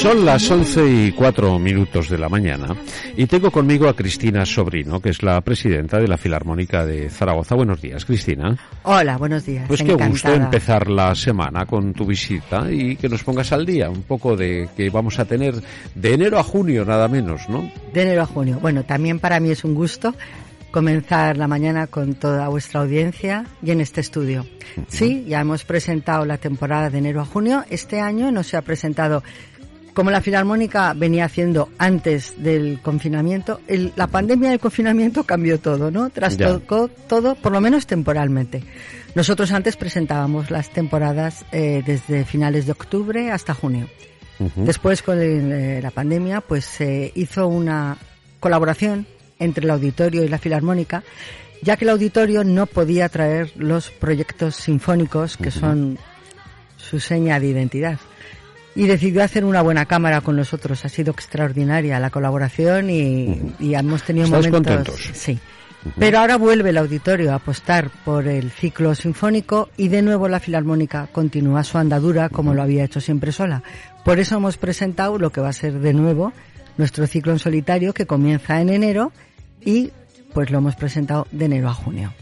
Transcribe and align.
Son 0.00 0.24
las 0.24 0.50
once 0.50 0.82
y 0.90 1.12
cuatro 1.12 1.58
minutos 1.58 2.08
de 2.08 2.16
la 2.16 2.30
mañana 2.30 2.74
y 3.18 3.26
tengo 3.26 3.50
conmigo 3.50 3.86
a 3.86 3.94
Cristina 3.94 4.46
Sobrino, 4.46 4.98
que 4.98 5.10
es 5.10 5.22
la 5.22 5.38
presidenta 5.42 5.98
de 5.98 6.08
la 6.08 6.16
Filarmónica 6.16 6.86
de 6.86 7.10
Zaragoza. 7.10 7.54
Buenos 7.54 7.82
días, 7.82 8.06
Cristina. 8.06 8.56
Hola, 8.84 9.18
buenos 9.18 9.44
días. 9.44 9.66
Pues 9.68 9.82
qué 9.82 9.92
gusto 9.92 10.32
empezar 10.32 10.88
la 10.88 11.14
semana 11.14 11.66
con 11.66 11.92
tu 11.92 12.06
visita 12.06 12.72
y 12.72 12.96
que 12.96 13.10
nos 13.10 13.22
pongas 13.22 13.52
al 13.52 13.66
día 13.66 13.90
un 13.90 14.04
poco 14.04 14.36
de 14.36 14.70
que 14.74 14.88
vamos 14.88 15.18
a 15.18 15.26
tener 15.26 15.56
de 15.94 16.14
enero 16.14 16.38
a 16.38 16.44
junio, 16.44 16.86
nada 16.86 17.06
menos, 17.06 17.46
¿no? 17.50 17.70
De 17.92 18.00
enero 18.00 18.22
a 18.22 18.26
junio. 18.26 18.58
Bueno, 18.58 18.84
también 18.84 19.18
para 19.18 19.38
mí 19.38 19.50
es 19.50 19.64
un 19.64 19.74
gusto 19.74 20.14
comenzar 20.70 21.36
la 21.36 21.48
mañana 21.48 21.88
con 21.88 22.14
toda 22.14 22.48
vuestra 22.48 22.80
audiencia 22.80 23.44
y 23.62 23.70
en 23.70 23.80
este 23.80 24.00
estudio. 24.00 24.46
Sí, 24.88 25.24
ya 25.28 25.40
hemos 25.40 25.64
presentado 25.64 26.24
la 26.24 26.38
temporada 26.38 26.90
de 26.90 26.98
enero 26.98 27.20
a 27.20 27.24
junio. 27.24 27.64
Este 27.70 28.00
año 28.00 28.30
no 28.30 28.42
se 28.42 28.56
ha 28.56 28.62
presentado 28.62 29.22
como 29.94 30.10
la 30.10 30.20
Filarmónica 30.20 30.92
venía 30.94 31.24
haciendo 31.24 31.68
antes 31.78 32.34
del 32.42 32.80
confinamiento, 32.80 33.60
la 33.96 34.06
pandemia 34.06 34.50
del 34.50 34.60
confinamiento 34.60 35.24
cambió 35.24 35.58
todo, 35.58 35.90
¿no? 35.90 36.10
Trastocó 36.10 36.88
todo, 36.88 37.34
por 37.34 37.52
lo 37.52 37.60
menos 37.60 37.86
temporalmente. 37.86 38.62
Nosotros 39.14 39.50
antes 39.52 39.76
presentábamos 39.76 40.50
las 40.50 40.70
temporadas 40.70 41.44
eh, 41.52 41.82
desde 41.84 42.24
finales 42.24 42.66
de 42.66 42.72
octubre 42.72 43.30
hasta 43.30 43.54
junio. 43.54 43.88
Después, 44.56 45.02
con 45.02 45.18
eh, 45.20 45.80
la 45.82 45.90
pandemia, 45.90 46.40
pues 46.40 46.64
se 46.64 47.12
hizo 47.14 47.46
una 47.46 47.98
colaboración 48.38 49.06
entre 49.38 49.64
el 49.64 49.70
auditorio 49.70 50.24
y 50.24 50.28
la 50.28 50.38
Filarmónica, 50.38 51.02
ya 51.60 51.76
que 51.76 51.84
el 51.84 51.90
auditorio 51.90 52.42
no 52.42 52.64
podía 52.64 53.10
traer 53.10 53.52
los 53.56 53.90
proyectos 53.90 54.56
sinfónicos 54.56 55.36
que 55.36 55.50
son 55.50 55.98
su 56.78 57.00
seña 57.00 57.38
de 57.38 57.48
identidad 57.48 57.98
y 58.74 58.86
decidió 58.86 59.22
hacer 59.22 59.44
una 59.44 59.62
buena 59.62 59.86
cámara 59.86 60.20
con 60.20 60.36
nosotros. 60.36 60.84
Ha 60.84 60.88
sido 60.88 61.12
extraordinaria 61.12 61.98
la 62.00 62.10
colaboración 62.10 62.90
y, 62.90 63.52
hemos 63.60 64.02
tenido 64.02 64.28
momentos. 64.28 64.50
contentos? 64.50 65.10
Sí. 65.12 65.38
Pero 65.98 66.18
ahora 66.18 66.36
vuelve 66.36 66.70
el 66.70 66.78
auditorio 66.78 67.32
a 67.32 67.36
apostar 67.36 67.90
por 68.04 68.28
el 68.28 68.50
ciclo 68.50 68.94
sinfónico 68.94 69.70
y 69.78 69.88
de 69.88 70.02
nuevo 70.02 70.28
la 70.28 70.38
Filarmónica 70.38 71.08
continúa 71.10 71.64
su 71.64 71.78
andadura 71.78 72.28
como 72.28 72.52
lo 72.54 72.62
había 72.62 72.84
hecho 72.84 73.00
siempre 73.00 73.32
sola. 73.32 73.62
Por 74.04 74.18
eso 74.18 74.36
hemos 74.36 74.58
presentado 74.58 75.18
lo 75.18 75.30
que 75.30 75.40
va 75.40 75.48
a 75.48 75.54
ser 75.54 75.78
de 75.78 75.94
nuevo 75.94 76.32
nuestro 76.76 77.06
ciclo 77.06 77.32
en 77.32 77.38
solitario 77.38 77.94
que 77.94 78.06
comienza 78.06 78.60
en 78.60 78.68
enero 78.68 79.12
y 79.64 79.92
pues 80.32 80.50
lo 80.50 80.58
hemos 80.58 80.76
presentado 80.76 81.26
de 81.30 81.44
enero 81.44 81.68
a 81.68 81.74
junio. 81.74 82.12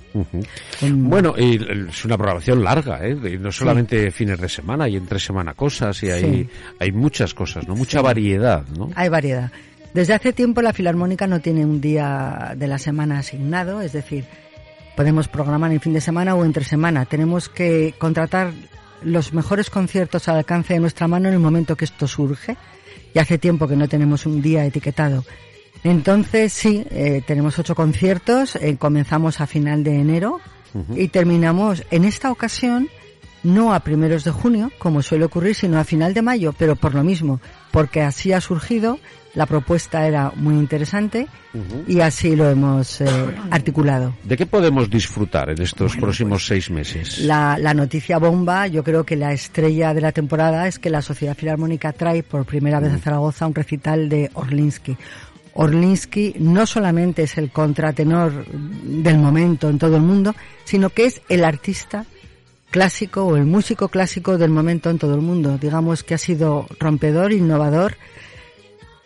Bueno, 0.80 1.34
es 1.36 2.04
una 2.04 2.16
programación 2.16 2.64
larga, 2.64 3.06
¿eh? 3.06 3.14
no 3.38 3.52
solamente 3.52 4.10
fines 4.10 4.40
de 4.40 4.48
semana, 4.48 4.88
y 4.88 4.96
entre 4.96 5.18
semana 5.18 5.54
cosas, 5.54 6.02
y 6.02 6.10
hay, 6.10 6.48
hay 6.78 6.92
muchas 6.92 7.34
cosas, 7.34 7.68
¿no? 7.68 7.74
Mucha 7.76 8.00
variedad, 8.00 8.64
¿no? 8.76 8.90
Hay 8.94 9.08
variedad. 9.08 9.52
Desde 9.94 10.14
hace 10.14 10.32
tiempo 10.32 10.62
la 10.62 10.72
Filarmónica 10.72 11.26
no 11.26 11.40
tiene 11.40 11.64
un 11.64 11.80
día 11.80 12.54
de 12.56 12.66
la 12.66 12.78
semana 12.78 13.18
asignado, 13.18 13.80
es 13.80 13.92
decir, 13.92 14.24
podemos 14.96 15.28
programar 15.28 15.72
en 15.72 15.80
fin 15.80 15.92
de 15.92 16.00
semana 16.00 16.34
o 16.34 16.44
entre 16.44 16.64
semana. 16.64 17.04
Tenemos 17.04 17.48
que 17.48 17.94
contratar 17.98 18.52
los 19.02 19.32
mejores 19.32 19.70
conciertos 19.70 20.28
al 20.28 20.36
alcance 20.36 20.74
de 20.74 20.80
nuestra 20.80 21.08
mano 21.08 21.28
en 21.28 21.34
el 21.34 21.40
momento 21.40 21.76
que 21.76 21.84
esto 21.84 22.06
surge. 22.06 22.56
Y 23.14 23.18
hace 23.18 23.38
tiempo 23.38 23.66
que 23.66 23.76
no 23.76 23.88
tenemos 23.88 24.26
un 24.26 24.42
día 24.42 24.64
etiquetado. 24.66 25.24
Entonces, 25.84 26.52
sí, 26.52 26.84
eh, 26.90 27.22
tenemos 27.26 27.58
ocho 27.58 27.74
conciertos, 27.74 28.56
eh, 28.56 28.76
comenzamos 28.78 29.40
a 29.40 29.46
final 29.46 29.84
de 29.84 30.00
enero 30.00 30.40
y 30.94 31.08
terminamos 31.08 31.82
en 31.90 32.04
esta 32.04 32.30
ocasión 32.30 32.88
no 33.42 33.72
a 33.72 33.80
primeros 33.80 34.24
de 34.24 34.30
junio, 34.30 34.70
como 34.78 35.02
suele 35.02 35.24
ocurrir, 35.24 35.54
sino 35.54 35.78
a 35.78 35.84
final 35.84 36.14
de 36.14 36.22
mayo, 36.22 36.52
pero 36.56 36.76
por 36.76 36.94
lo 36.94 37.04
mismo, 37.04 37.40
porque 37.70 38.02
así 38.02 38.32
ha 38.32 38.40
surgido, 38.40 38.98
la 39.34 39.46
propuesta 39.46 40.06
era 40.06 40.32
muy 40.34 40.54
interesante 40.54 41.28
y 41.86 42.00
así 42.00 42.34
lo 42.34 42.48
hemos 42.48 43.00
eh, 43.00 43.06
articulado. 43.50 44.14
¿De 44.24 44.36
qué 44.36 44.46
podemos 44.46 44.90
disfrutar 44.90 45.50
en 45.50 45.62
estos 45.62 45.96
próximos 45.96 46.46
seis 46.46 46.70
meses? 46.70 47.20
La, 47.20 47.56
la, 47.58 47.74
noticia 47.74 48.18
bomba, 48.18 48.66
yo 48.66 48.82
creo 48.82 49.04
que 49.04 49.16
la 49.16 49.32
estrella 49.32 49.94
de 49.94 50.00
la 50.00 50.12
temporada 50.12 50.66
es 50.66 50.78
que 50.78 50.90
la 50.90 51.02
Sociedad 51.02 51.36
Filarmónica 51.36 51.92
trae 51.92 52.22
por 52.22 52.46
primera 52.46 52.80
vez 52.80 52.92
a 52.92 52.98
Zaragoza 52.98 53.46
un 53.46 53.54
recital 53.54 54.08
de 54.08 54.30
Orlinsky 54.34 54.96
Orlinsky 55.60 56.36
no 56.38 56.66
solamente 56.66 57.24
es 57.24 57.36
el 57.36 57.50
contratenor 57.50 58.46
del 58.46 59.18
momento 59.18 59.68
en 59.68 59.78
todo 59.78 59.96
el 59.96 60.02
mundo, 60.02 60.36
sino 60.62 60.90
que 60.90 61.06
es 61.06 61.20
el 61.28 61.44
artista 61.44 62.06
clásico 62.70 63.24
o 63.24 63.36
el 63.36 63.44
músico 63.44 63.88
clásico 63.88 64.38
del 64.38 64.50
momento 64.50 64.88
en 64.88 64.98
todo 64.98 65.16
el 65.16 65.20
mundo. 65.20 65.58
Digamos 65.58 66.04
que 66.04 66.14
ha 66.14 66.18
sido 66.18 66.68
rompedor, 66.78 67.32
innovador, 67.32 67.96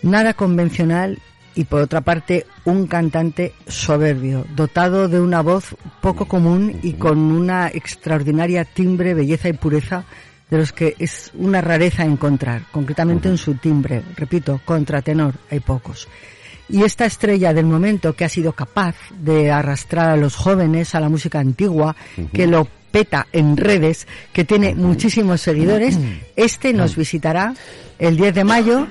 nada 0.02 0.34
convencional 0.34 1.20
y 1.54 1.64
por 1.64 1.80
otra 1.80 2.02
parte 2.02 2.44
un 2.66 2.86
cantante 2.86 3.54
soberbio, 3.66 4.44
dotado 4.54 5.08
de 5.08 5.22
una 5.22 5.40
voz 5.40 5.74
poco 6.02 6.26
común 6.26 6.80
y 6.82 6.92
con 6.94 7.18
una 7.18 7.68
extraordinaria 7.68 8.66
timbre, 8.66 9.14
belleza 9.14 9.48
y 9.48 9.54
pureza 9.54 10.04
de 10.50 10.58
los 10.58 10.74
que 10.74 10.96
es 10.98 11.30
una 11.32 11.62
rareza 11.62 12.04
encontrar, 12.04 12.64
concretamente 12.70 13.30
en 13.30 13.38
su 13.38 13.54
timbre. 13.54 14.02
Repito, 14.16 14.60
contratenor, 14.66 15.32
hay 15.50 15.60
pocos. 15.60 16.08
Y 16.68 16.84
esta 16.84 17.04
estrella 17.04 17.52
del 17.52 17.66
momento 17.66 18.14
que 18.14 18.24
ha 18.24 18.28
sido 18.28 18.52
capaz 18.52 18.96
de 19.18 19.50
arrastrar 19.50 20.10
a 20.10 20.16
los 20.16 20.36
jóvenes 20.36 20.94
a 20.94 21.00
la 21.00 21.08
música 21.08 21.38
antigua, 21.38 21.94
que 22.32 22.46
lo 22.46 22.66
peta 22.90 23.26
en 23.32 23.56
redes, 23.56 24.06
que 24.32 24.44
tiene 24.44 24.74
muchísimos 24.74 25.40
seguidores, 25.40 25.98
este 26.36 26.72
nos 26.72 26.96
visitará 26.96 27.54
el 27.98 28.16
10 28.16 28.34
de 28.34 28.44
mayo 28.44 28.86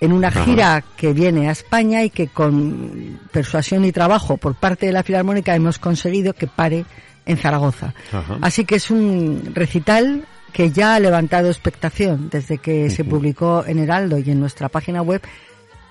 en 0.00 0.12
una 0.12 0.30
gira 0.30 0.84
que 0.96 1.12
viene 1.12 1.48
a 1.48 1.52
España 1.52 2.02
y 2.02 2.10
que 2.10 2.28
con 2.28 3.20
persuasión 3.32 3.84
y 3.84 3.92
trabajo 3.92 4.36
por 4.36 4.54
parte 4.54 4.86
de 4.86 4.92
la 4.92 5.02
Filarmónica 5.02 5.54
hemos 5.54 5.78
conseguido 5.78 6.34
que 6.34 6.46
pare 6.46 6.84
en 7.26 7.36
Zaragoza. 7.36 7.94
Así 8.40 8.64
que 8.64 8.76
es 8.76 8.90
un 8.90 9.52
recital 9.54 10.26
que 10.52 10.70
ya 10.70 10.94
ha 10.94 11.00
levantado 11.00 11.48
expectación 11.48 12.28
desde 12.30 12.58
que 12.58 12.90
se 12.90 13.04
publicó 13.04 13.64
en 13.66 13.78
Heraldo 13.78 14.18
y 14.18 14.30
en 14.30 14.40
nuestra 14.40 14.68
página 14.68 15.02
web. 15.02 15.22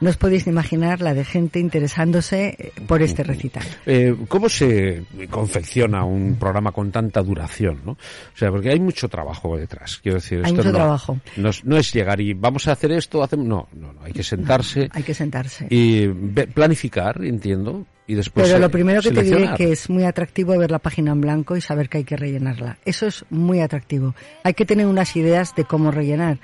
No 0.01 0.09
os 0.09 0.17
podéis 0.17 0.47
imaginar 0.47 1.01
la 1.01 1.13
de 1.13 1.23
gente 1.23 1.59
interesándose 1.59 2.55
eh, 2.57 2.71
por 2.87 3.01
este 3.01 3.23
recital. 3.23 3.63
Eh, 3.85 4.15
¿Cómo 4.27 4.49
se 4.49 5.03
confecciona 5.29 6.03
un 6.03 6.35
programa 6.35 6.71
con 6.71 6.91
tanta 6.91 7.21
duración? 7.21 7.81
¿no? 7.85 7.91
O 7.93 8.37
sea, 8.37 8.49
porque 8.49 8.69
hay 8.69 8.79
mucho 8.79 9.07
trabajo 9.07 9.57
detrás. 9.57 9.99
Quiero 10.01 10.17
decir, 10.17 10.41
hay 10.43 10.53
mucho 10.53 10.71
trabajo. 10.71 11.19
No, 11.37 11.77
es 11.77 11.93
llegar 11.93 12.19
y 12.19 12.33
vamos 12.33 12.67
a 12.67 12.73
hacer 12.73 12.91
esto, 12.91 13.23
hacemos, 13.23 13.47
no, 13.47 13.67
no, 13.73 13.93
hay 14.03 14.11
que 14.11 14.23
sentarse. 14.23 14.89
hay 14.91 15.03
que 15.03 15.13
sentarse. 15.13 15.67
Y 15.69 16.07
planificar, 16.07 17.23
entiendo, 17.23 17.85
y 18.05 18.15
después 18.15 18.47
Pero 18.47 18.59
lo 18.59 18.69
primero 18.69 19.01
que 19.01 19.11
te 19.11 19.23
diré 19.23 19.49
que 19.55 19.71
es 19.71 19.89
muy 19.89 20.03
atractivo 20.03 20.57
ver 20.57 20.71
la 20.71 20.79
página 20.79 21.11
en 21.11 21.21
blanco 21.21 21.55
y 21.55 21.61
saber 21.61 21.89
que 21.89 21.99
hay 21.99 22.03
que 22.03 22.17
rellenarla. 22.17 22.77
Eso 22.85 23.07
es 23.07 23.25
muy 23.29 23.61
atractivo. 23.61 24.13
Hay 24.43 24.53
que 24.53 24.65
tener 24.65 24.87
unas 24.87 25.15
ideas 25.15 25.55
de 25.55 25.63
cómo 25.63 25.91
rellenar, 25.91 26.39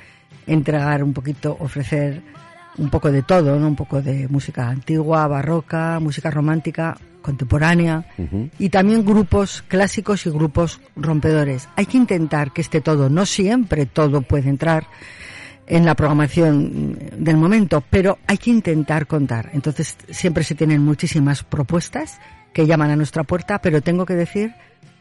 entregar 0.47 1.03
un 1.03 1.13
poquito, 1.13 1.57
ofrecer 1.59 2.21
un 2.79 2.89
poco 2.89 3.11
de 3.11 3.21
todo, 3.21 3.59
¿no? 3.59 3.67
Un 3.67 3.75
poco 3.75 4.01
de 4.01 4.27
música 4.27 4.67
antigua, 4.67 5.27
barroca, 5.27 5.99
música 5.99 6.31
romántica, 6.31 6.97
contemporánea 7.21 8.05
y 8.57 8.69
también 8.69 9.05
grupos 9.05 9.63
clásicos 9.67 10.25
y 10.25 10.29
grupos 10.29 10.79
rompedores. 10.95 11.67
Hay 11.75 11.85
que 11.85 11.97
intentar 11.97 12.51
que 12.51 12.61
esté 12.61 12.81
todo, 12.81 13.09
no 13.09 13.25
siempre 13.25 13.85
todo 13.85 14.21
puede 14.21 14.49
entrar 14.49 14.87
en 15.67 15.85
la 15.85 15.95
programación 15.95 16.97
del 17.17 17.37
momento, 17.37 17.83
pero 17.89 18.17
hay 18.25 18.37
que 18.37 18.49
intentar 18.49 19.05
contar. 19.05 19.51
Entonces 19.53 19.97
siempre 20.09 20.43
se 20.43 20.55
tienen 20.55 20.83
muchísimas 20.83 21.43
propuestas 21.43 22.19
que 22.53 22.65
llaman 22.65 22.89
a 22.89 22.95
nuestra 22.95 23.23
puerta, 23.23 23.59
pero 23.61 23.81
tengo 23.81 24.05
que 24.05 24.15
decir 24.15 24.55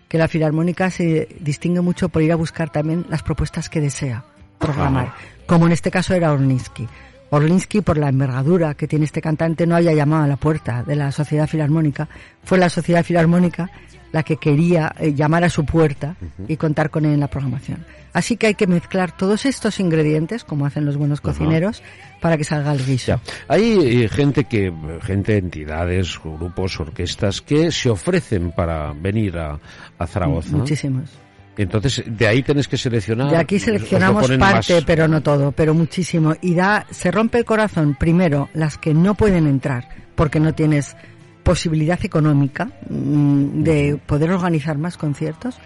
que 0.08 0.19
la 0.19 0.28
Filarmónica 0.28 0.90
se 0.90 1.28
distingue 1.40 1.80
mucho 1.80 2.08
por 2.10 2.22
ir 2.22 2.32
a 2.32 2.36
buscar 2.36 2.70
también 2.70 3.06
las 3.08 3.22
propuestas 3.22 3.70
que 3.70 3.80
desea 3.80 4.25
programar, 4.58 5.14
como 5.46 5.66
en 5.66 5.72
este 5.72 5.90
caso 5.90 6.14
era 6.14 6.32
Orninsky. 6.32 6.88
Orlinsky, 7.30 7.80
por 7.80 7.98
la 7.98 8.08
envergadura 8.08 8.75
que 8.75 8.88
tiene 8.88 9.04
este 9.04 9.20
cantante, 9.20 9.66
no 9.66 9.76
haya 9.76 9.92
llamado 9.92 10.25
a 10.25 10.28
la 10.28 10.36
puerta 10.36 10.82
de 10.82 10.96
la 10.96 11.12
Sociedad 11.12 11.46
Filarmónica. 11.46 12.08
Fue 12.42 12.58
la 12.58 12.69
Sociedad 12.70 13.04
Filarmónica 13.04 13.70
la 14.12 14.22
que 14.22 14.36
quería 14.36 14.94
eh, 14.98 15.12
llamar 15.14 15.44
a 15.44 15.50
su 15.50 15.64
puerta 15.64 16.16
y 16.46 16.56
contar 16.56 16.90
con 16.90 17.04
él 17.04 17.12
en 17.12 17.20
la 17.20 17.28
programación. 17.28 17.84
Así 18.12 18.36
que 18.36 18.48
hay 18.48 18.54
que 18.54 18.66
mezclar 18.66 19.16
todos 19.16 19.44
estos 19.44 19.80
ingredientes, 19.80 20.44
como 20.44 20.66
hacen 20.66 20.86
los 20.86 20.96
buenos 20.96 21.20
cocineros, 21.20 21.82
para 22.20 22.36
que 22.36 22.44
salga 22.44 22.72
el 22.72 22.84
guiso. 22.84 23.20
Hay 23.48 24.04
eh, 24.04 24.08
gente 24.08 24.44
que, 24.44 24.72
gente, 25.02 25.36
entidades, 25.36 26.19
grupos, 26.22 26.80
orquestas 26.80 27.42
que 27.42 27.70
se 27.70 27.90
ofrecen 27.90 28.52
para 28.52 28.92
venir 28.92 29.36
a, 29.36 29.58
a 29.98 30.06
Zaragoza. 30.06 30.56
Muchísimos. 30.56 31.10
Entonces, 31.58 32.05
de 32.06 32.28
ahí 32.28 32.43
tenés 32.44 32.69
que 32.69 32.76
seleccionar. 32.76 33.31
De 33.31 33.37
aquí 33.37 33.58
seleccionamos 33.58 34.31
parte, 34.38 34.81
pero 34.87 35.08
no 35.08 35.20
todo, 35.22 35.50
pero 35.50 35.75
muchísimo. 35.75 36.34
Y 36.40 36.55
da, 36.55 36.87
se 36.90 37.10
rompe 37.10 37.38
el 37.38 37.44
corazón, 37.44 37.96
primero, 37.99 38.49
las 38.55 38.78
que 38.78 38.94
no 38.94 39.16
pueden 39.16 39.49
entrar, 39.49 39.88
porque 40.14 40.38
no 40.38 40.55
tienes 40.55 40.96
posibilidad 41.43 41.99
económica 42.05 42.70
mm, 42.88 43.64
de 43.64 43.99
poder 44.06 44.31
organizar 44.31 44.78
más 44.78 44.96
conciertos. 44.96 45.58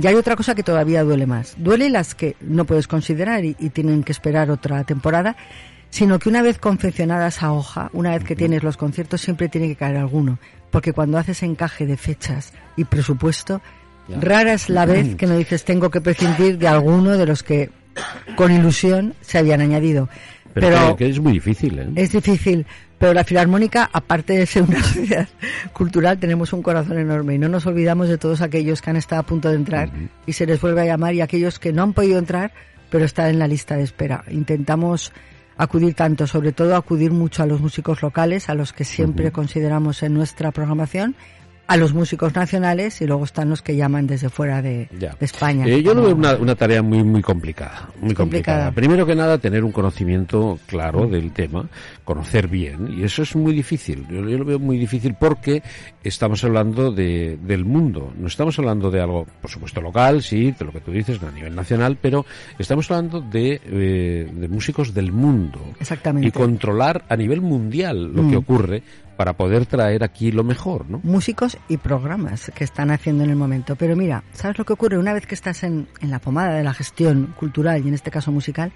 Y 0.00 0.06
hay 0.06 0.14
otra 0.14 0.36
cosa 0.36 0.54
que 0.54 0.62
todavía 0.62 1.02
duele 1.02 1.26
más. 1.26 1.56
Duele 1.58 1.90
las 1.90 2.14
que 2.14 2.36
no 2.40 2.64
puedes 2.64 2.86
considerar 2.86 3.44
y, 3.44 3.56
y 3.58 3.70
tienen 3.70 4.04
que 4.04 4.12
esperar 4.12 4.48
otra 4.48 4.84
temporada, 4.84 5.36
sino 5.90 6.20
que 6.20 6.28
una 6.28 6.42
vez 6.42 6.58
confeccionada 6.58 7.26
esa 7.26 7.52
hoja, 7.52 7.90
una 7.94 8.10
vez 8.10 8.22
que 8.22 8.36
tienes 8.36 8.62
los 8.62 8.76
conciertos, 8.76 9.20
siempre 9.20 9.48
tiene 9.48 9.66
que 9.66 9.76
caer 9.76 9.96
alguno. 9.96 10.38
Porque 10.70 10.92
cuando 10.92 11.18
haces 11.18 11.42
encaje 11.42 11.84
de 11.84 11.96
fechas 11.96 12.52
y 12.76 12.84
presupuesto, 12.84 13.60
Rara 14.08 14.54
es 14.54 14.68
la 14.68 14.84
vez 14.84 15.14
que 15.16 15.26
me 15.26 15.36
dices 15.36 15.64
tengo 15.64 15.90
que 15.90 16.00
prescindir 16.00 16.58
de 16.58 16.68
alguno 16.68 17.16
de 17.16 17.26
los 17.26 17.42
que 17.42 17.70
con 18.36 18.52
ilusión 18.52 19.14
se 19.20 19.38
habían 19.38 19.60
añadido. 19.60 20.08
Pero, 20.54 20.96
que 20.96 21.08
es 21.08 21.18
muy 21.18 21.32
difícil, 21.32 21.78
¿eh? 21.78 21.88
Es 21.96 22.12
difícil, 22.12 22.66
pero 22.98 23.14
la 23.14 23.24
Filarmónica, 23.24 23.88
aparte 23.92 24.34
de 24.34 24.46
ser 24.46 24.64
una 24.64 24.82
sociedad 24.82 25.28
cultural, 25.72 26.18
tenemos 26.18 26.52
un 26.52 26.62
corazón 26.62 26.98
enorme 26.98 27.34
y 27.34 27.38
no 27.38 27.48
nos 27.48 27.66
olvidamos 27.66 28.08
de 28.08 28.18
todos 28.18 28.42
aquellos 28.42 28.82
que 28.82 28.90
han 28.90 28.96
estado 28.96 29.22
a 29.22 29.26
punto 29.26 29.48
de 29.48 29.56
entrar 29.56 29.90
y 30.26 30.34
se 30.34 30.46
les 30.46 30.60
vuelve 30.60 30.82
a 30.82 30.84
llamar 30.84 31.14
y 31.14 31.20
aquellos 31.20 31.58
que 31.58 31.72
no 31.72 31.82
han 31.82 31.94
podido 31.94 32.18
entrar, 32.18 32.52
pero 32.90 33.04
están 33.04 33.30
en 33.30 33.38
la 33.38 33.48
lista 33.48 33.76
de 33.76 33.82
espera. 33.82 34.24
Intentamos 34.30 35.12
acudir 35.56 35.94
tanto, 35.94 36.26
sobre 36.26 36.52
todo 36.52 36.76
acudir 36.76 37.12
mucho 37.12 37.42
a 37.42 37.46
los 37.46 37.60
músicos 37.60 38.02
locales, 38.02 38.48
a 38.48 38.54
los 38.54 38.72
que 38.72 38.84
siempre 38.84 39.32
consideramos 39.32 40.02
en 40.02 40.14
nuestra 40.14 40.50
programación, 40.50 41.16
a 41.66 41.76
los 41.76 41.94
músicos 41.94 42.34
nacionales 42.34 43.00
y 43.00 43.06
luego 43.06 43.24
están 43.24 43.48
los 43.48 43.62
que 43.62 43.76
llaman 43.76 44.06
desde 44.06 44.28
fuera 44.28 44.60
de, 44.60 44.88
España. 45.20 45.66
Eh, 45.66 45.82
yo 45.82 45.94
lo 45.94 46.02
veo 46.02 46.14
una, 46.14 46.54
tarea 46.54 46.82
muy 46.82 47.02
muy 47.02 47.22
complicada, 47.22 47.88
muy 48.00 48.14
complicada. 48.14 48.72
Primero 48.72 49.06
que 49.06 49.14
nada 49.14 49.38
tener 49.38 49.64
un 49.64 49.72
conocimiento 49.72 50.58
claro 50.66 51.06
del 51.06 51.32
tema, 51.32 51.68
conocer 52.04 52.48
bien 52.48 52.92
y 52.98 53.04
eso 53.04 53.22
es 53.22 53.34
muy 53.36 53.54
difícil. 53.54 54.06
Yo, 54.10 54.22
lo 54.22 54.44
veo 54.44 54.58
muy 54.58 54.76
difícil 54.76 55.14
porque 55.18 55.62
estamos 56.02 56.42
hablando 56.44 56.92
de, 56.92 57.38
del 57.42 57.64
mundo, 57.64 58.12
no 58.18 58.26
estamos 58.26 58.58
hablando 58.58 58.90
de 58.90 59.00
algo, 59.00 59.26
por 59.40 59.50
supuesto 59.50 59.80
local, 59.80 60.22
sí, 60.22 60.52
de 60.52 60.64
lo 60.64 60.72
que 60.72 60.80
tú 60.80 60.90
dices 60.90 61.22
a 61.22 61.30
nivel 61.30 61.54
nacional, 61.54 61.96
pero 62.00 62.26
estamos 62.58 62.90
hablando 62.90 63.20
de, 63.20 63.60
eh, 63.64 64.30
de 64.32 64.48
músicos 64.48 64.92
del 64.92 65.12
mundo. 65.12 65.60
Exactamente. 65.80 66.28
Y 66.28 66.30
controlar 66.32 67.04
a 67.08 67.16
nivel 67.16 67.40
mundial 67.40 68.12
lo 68.12 68.22
que 68.28 68.34
mm. 68.34 68.38
ocurre 68.38 68.82
para 69.22 69.34
poder 69.34 69.66
traer 69.66 70.02
aquí 70.02 70.32
lo 70.32 70.42
mejor, 70.42 70.90
¿no? 70.90 70.98
Músicos 71.04 71.56
y 71.68 71.76
programas 71.76 72.50
que 72.56 72.64
están 72.64 72.90
haciendo 72.90 73.22
en 73.22 73.30
el 73.30 73.36
momento. 73.36 73.76
Pero 73.76 73.94
mira, 73.94 74.24
¿sabes 74.32 74.58
lo 74.58 74.64
que 74.64 74.72
ocurre? 74.72 74.98
Una 74.98 75.12
vez 75.12 75.28
que 75.28 75.36
estás 75.36 75.62
en, 75.62 75.86
en 76.00 76.10
la 76.10 76.18
pomada 76.18 76.54
de 76.54 76.64
la 76.64 76.74
gestión 76.74 77.32
cultural 77.38 77.84
y 77.84 77.86
en 77.86 77.94
este 77.94 78.10
caso 78.10 78.32
musical, 78.32 78.72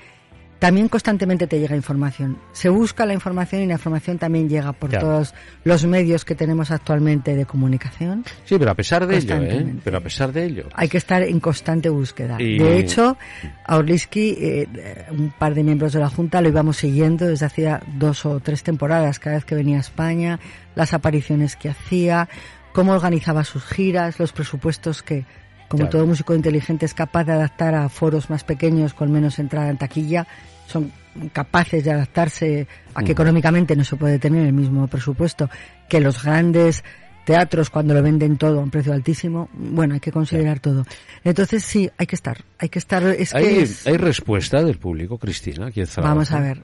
también 0.58 0.88
constantemente 0.88 1.46
te 1.46 1.58
llega 1.60 1.76
información. 1.76 2.38
Se 2.52 2.68
busca 2.68 3.04
la 3.04 3.12
información 3.12 3.62
y 3.62 3.66
la 3.66 3.74
información 3.74 4.18
también 4.18 4.48
llega 4.48 4.72
por 4.72 4.90
todos 4.90 5.34
los 5.64 5.84
medios 5.84 6.24
que 6.24 6.34
tenemos 6.34 6.70
actualmente 6.70 7.34
de 7.34 7.44
comunicación. 7.44 8.24
Sí, 8.44 8.56
pero 8.58 8.70
a 8.70 8.74
pesar 8.74 9.06
de 9.06 9.18
ello, 9.18 9.36
¿eh? 9.36 9.74
Pero 9.84 9.98
a 9.98 10.00
pesar 10.00 10.32
de 10.32 10.44
ello. 10.44 10.68
Hay 10.74 10.88
que 10.88 10.98
estar 10.98 11.22
en 11.22 11.40
constante 11.40 11.88
búsqueda. 11.88 12.38
De 12.38 12.78
hecho, 12.78 13.16
a 13.64 13.76
Orliski, 13.76 14.36
eh, 14.38 15.06
un 15.10 15.30
par 15.30 15.54
de 15.54 15.62
miembros 15.62 15.92
de 15.92 16.00
la 16.00 16.08
Junta 16.08 16.40
lo 16.40 16.48
íbamos 16.48 16.78
siguiendo 16.78 17.26
desde 17.26 17.46
hacía 17.46 17.82
dos 17.98 18.24
o 18.24 18.40
tres 18.40 18.62
temporadas, 18.62 19.18
cada 19.18 19.36
vez 19.36 19.44
que 19.44 19.54
venía 19.54 19.76
a 19.76 19.80
España, 19.80 20.40
las 20.74 20.94
apariciones 20.94 21.56
que 21.56 21.68
hacía, 21.68 22.28
cómo 22.72 22.92
organizaba 22.92 23.44
sus 23.44 23.64
giras, 23.64 24.18
los 24.18 24.32
presupuestos 24.32 25.02
que 25.02 25.24
como 25.68 25.88
todo 25.88 26.06
músico 26.06 26.34
inteligente 26.34 26.86
es 26.86 26.94
capaz 26.94 27.24
de 27.24 27.32
adaptar 27.32 27.74
a 27.74 27.88
foros 27.88 28.30
más 28.30 28.44
pequeños 28.44 28.94
con 28.94 29.10
menos 29.10 29.38
entrada 29.38 29.70
en 29.70 29.78
taquilla, 29.78 30.26
son 30.66 30.92
capaces 31.32 31.84
de 31.84 31.92
adaptarse 31.92 32.66
a 32.94 33.02
que 33.02 33.12
económicamente 33.12 33.76
no 33.76 33.84
se 33.84 33.96
puede 33.96 34.18
tener 34.18 34.46
el 34.46 34.52
mismo 34.52 34.86
presupuesto 34.88 35.48
que 35.88 36.00
los 36.00 36.22
grandes 36.22 36.84
teatros 37.24 37.70
cuando 37.70 37.92
lo 37.92 38.02
venden 38.02 38.36
todo 38.36 38.60
a 38.60 38.62
un 38.62 38.70
precio 38.70 38.92
altísimo. 38.92 39.48
Bueno, 39.52 39.94
hay 39.94 40.00
que 40.00 40.12
considerar 40.12 40.60
todo. 40.60 40.84
Entonces 41.24 41.64
sí, 41.64 41.90
hay 41.98 42.06
que 42.06 42.14
estar, 42.14 42.44
hay 42.58 42.68
que 42.68 42.78
estar. 42.78 43.02
Es 43.02 43.34
¿Hay, 43.34 43.68
¿Hay 43.84 43.96
respuesta 43.96 44.62
del 44.62 44.78
público, 44.78 45.18
Cristina? 45.18 45.70
Vamos 45.96 46.32
a 46.32 46.40
ver. 46.40 46.62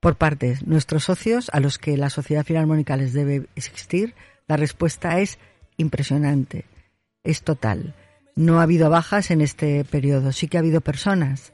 Por 0.00 0.16
partes, 0.16 0.66
nuestros 0.66 1.04
socios, 1.04 1.48
a 1.52 1.60
los 1.60 1.78
que 1.78 1.96
la 1.96 2.10
Sociedad 2.10 2.44
Filarmónica 2.44 2.96
les 2.96 3.12
debe 3.12 3.46
existir, 3.54 4.14
la 4.48 4.56
respuesta 4.56 5.20
es 5.20 5.38
impresionante, 5.76 6.64
es 7.22 7.42
total. 7.42 7.94
No 8.34 8.60
ha 8.60 8.62
habido 8.62 8.90
bajas 8.90 9.30
en 9.30 9.40
este 9.40 9.84
periodo. 9.84 10.32
Sí 10.32 10.48
que 10.48 10.56
ha 10.56 10.60
habido 10.60 10.80
personas 10.80 11.52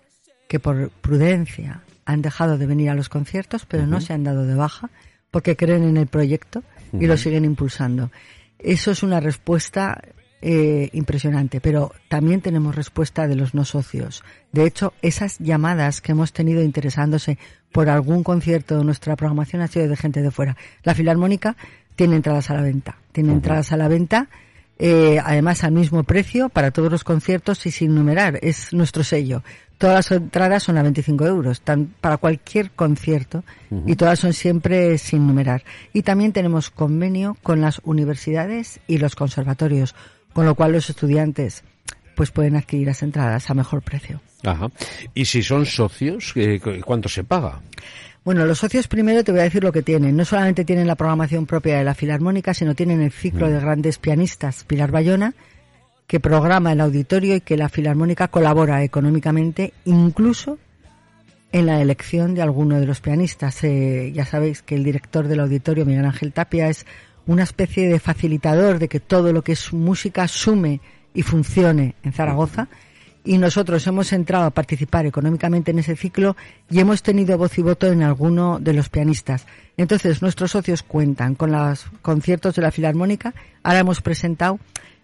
que 0.49 0.61
por 0.61 0.91
prudencia 0.91 1.83
han 2.05 2.23
dejado 2.23 2.57
de 2.57 2.67
venir 2.67 2.91
a 2.91 2.95
los 2.95 3.09
conciertos, 3.09 3.67
pero 3.67 3.87
no 3.87 4.01
se 4.01 4.15
han 4.15 4.25
dado 4.25 4.47
de 4.47 4.55
baja 4.55 4.91
porque 5.31 5.57
creen 5.57 5.85
en 5.85 5.97
el 5.97 6.07
proyecto 6.07 6.63
y 6.93 7.07
lo 7.07 7.17
siguen 7.17 7.45
impulsando. 7.45 8.11
Eso 8.59 8.91
es 8.91 9.03
una 9.03 9.21
respuesta 9.21 10.01
eh, 10.41 10.89
impresionante, 10.93 11.61
pero 11.61 11.93
también 12.09 12.41
tenemos 12.41 12.75
respuesta 12.75 13.27
de 13.27 13.37
los 13.37 13.55
no 13.55 13.65
socios. 13.65 14.23
De 14.53 14.65
hecho, 14.65 14.95
esas 15.03 15.39
llamadas 15.39 16.01
que 16.01 16.13
hemos 16.13 16.33
tenido 16.33 16.63
interesándose 16.63 17.39
por 17.73 17.89
algún 17.89 18.23
concierto 18.23 18.79
de 18.79 18.85
nuestra 18.85 19.17
programación 19.17 19.63
ha 19.63 19.69
sido 19.69 19.89
de 19.89 19.97
gente 19.97 20.23
de 20.23 20.31
fuera. 20.31 20.57
La 20.85 20.95
Filarmónica 20.95 21.57
tiene 21.97 22.17
entradas 22.17 22.51
a 22.51 22.55
la 22.55 22.63
venta. 22.63 22.99
Tiene 23.13 23.33
entradas 23.33 23.73
a 23.73 23.77
la 23.77 23.89
venta 23.89 24.29
eh, 24.79 25.21
además 25.25 25.65
al 25.65 25.73
mismo 25.73 26.05
precio 26.05 26.49
para 26.49 26.71
todos 26.71 26.91
los 26.91 27.05
conciertos 27.05 27.67
y 27.67 27.71
sin 27.71 27.95
numerar, 27.95 28.39
es 28.43 28.73
nuestro 28.73 29.03
sello. 29.03 29.43
Todas 29.77 29.97
las 30.11 30.13
entradas 30.13 30.63
son 30.63 30.77
a 30.77 30.83
25 30.83 31.27
euros, 31.27 31.63
para 32.01 32.17
cualquier 32.17 32.73
concierto, 32.73 33.45
y 33.87 33.95
todas 33.95 34.19
son 34.19 34.33
siempre 34.33 34.99
sin 34.99 35.27
numerar. 35.27 35.63
Y 35.93 36.03
también 36.03 36.33
tenemos 36.33 36.71
convenio 36.71 37.37
con 37.45 37.61
las 37.61 37.81
universidades 37.85 38.81
y 38.89 38.99
los 38.99 39.15
conservatorios, 39.15 39.95
con 40.33 40.47
lo 40.47 40.57
cual 40.57 40.73
los 40.73 40.91
estudiantes 40.91 41.63
pues 42.17 42.33
pueden 42.33 42.57
adquirir 42.57 42.89
las 42.89 43.05
entradas 43.05 43.49
a 43.49 43.55
mejor 43.55 43.81
precio. 43.83 44.21
Ajá. 44.45 44.69
¿Y 45.15 45.25
si 45.25 45.41
son 45.41 45.65
socios, 45.65 46.33
eh, 46.35 46.61
cuánto 46.85 47.09
se 47.09 47.23
paga? 47.23 47.61
Bueno, 48.29 48.45
los 48.45 48.59
socios 48.59 48.89
primero 48.89 49.25
te 49.25 49.33
voy 49.33 49.41
a 49.41 49.45
decir 49.45 49.65
lo 49.65 49.73
que 49.73 49.81
tienen. 49.81 50.15
No 50.15 50.23
solamente 50.23 50.67
tienen 50.67 50.87
la 50.87 50.97
programación 50.97 51.47
propia 51.47 51.79
de 51.79 51.85
la 51.85 51.95
Filarmónica, 51.95 52.53
sino 52.53 52.75
tienen 52.75 53.01
el 53.01 53.11
ciclo 53.11 53.47
mm. 53.47 53.51
de 53.53 53.61
grandes 53.61 53.99
pianistas 53.99 54.65
Pilar 54.65 54.91
Bayona, 54.91 55.33
que 56.07 56.21
programa 56.21 56.73
el 56.73 56.83
auditorio 56.83 57.37
y 57.37 57.41
que 57.41 57.57
la 57.57 57.71
Filarmónica 57.71 58.29
colabora 58.29 58.85
económicamente, 58.85 59.73
incluso 59.87 60.59
en 61.53 61.65
la 61.65 61.81
elección 61.81 62.35
de 62.35 62.43
alguno 62.43 62.79
de 62.79 62.85
los 62.85 63.01
pianistas. 63.01 63.65
Eh, 63.65 64.13
ya 64.15 64.27
sabéis 64.27 64.61
que 64.61 64.75
el 64.75 64.85
director 64.85 65.27
del 65.27 65.41
auditorio, 65.41 65.87
Miguel 65.87 66.05
Ángel 66.05 66.35
Tapia, 66.35 66.69
es 66.69 66.85
una 67.27 67.45
especie 67.45 67.89
de 67.89 67.99
facilitador 67.99 68.79
de 68.79 68.89
que 68.89 69.01
todo 69.01 69.33
lo 69.33 69.43
que 69.43 69.53
es 69.53 69.73
música 69.73 70.29
sume 70.29 70.83
y 71.15 71.23
funcione 71.23 71.95
en 72.03 72.13
Zaragoza 72.13 72.69
y 73.29 73.37
nosotros 73.37 73.87
hemos 73.87 74.15
entrado 74.15 74.47
a 74.47 74.51
participar 74.51 75.05
económicamente 75.05 75.71
en 75.71 75.79
ese 75.79 75.97
ciclo 75.97 76.35
y 76.71 76.81
hemos 76.81 77.03
tenido 77.03 77.37
voz 77.37 77.59
y 77.59 77.63
voto 77.63 77.87
en 77.93 78.03
alguno 78.03 78.59
de 78.59 78.73
los 78.73 78.89
pianistas. 78.89 79.47
Entonces, 79.77 80.23
nuestros 80.23 80.53
socios 80.53 80.83
cuentan 80.83 81.35
con 81.35 81.53
los 81.53 81.85
conciertos 82.01 82.55
de 82.55 82.63
la 82.63 82.71
Filarmónica. 82.71 83.35
Ahora 83.63 83.81
hemos 83.81 84.01
presentado 84.01 84.59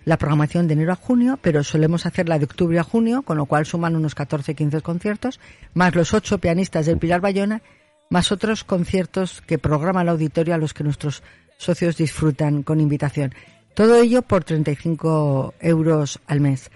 la 0.06 0.16
programación 0.16 0.66
de 0.66 0.72
enero 0.72 0.92
a 0.92 0.96
junio, 0.96 1.38
pero 1.42 1.62
solemos 1.62 2.06
hacer 2.06 2.26
la 2.26 2.38
de 2.38 2.46
octubre 2.46 2.78
a 2.78 2.82
junio, 2.82 3.20
con 3.20 3.36
lo 3.36 3.44
cual 3.44 3.66
suman 3.66 3.94
unos 3.94 4.16
14-15 4.16 4.80
conciertos, 4.80 5.38
más 5.74 5.94
los 5.94 6.14
ocho 6.14 6.38
pianistas 6.38 6.86
del 6.86 6.96
Pilar 6.96 7.20
Bayona, 7.20 7.60
más 8.08 8.32
otros 8.32 8.64
conciertos 8.64 9.42
que 9.42 9.58
programa 9.58 10.00
el 10.00 10.08
auditorio 10.08 10.54
a 10.54 10.58
los 10.58 10.72
que 10.72 10.82
nuestros 10.82 11.22
socios 11.58 11.98
disfrutan 11.98 12.62
con 12.62 12.80
invitación. 12.80 13.34
Todo 13.74 13.96
ello 13.96 14.22
por 14.22 14.44
35 14.44 15.56
euros 15.60 16.20
al 16.26 16.40
mes. 16.40 16.70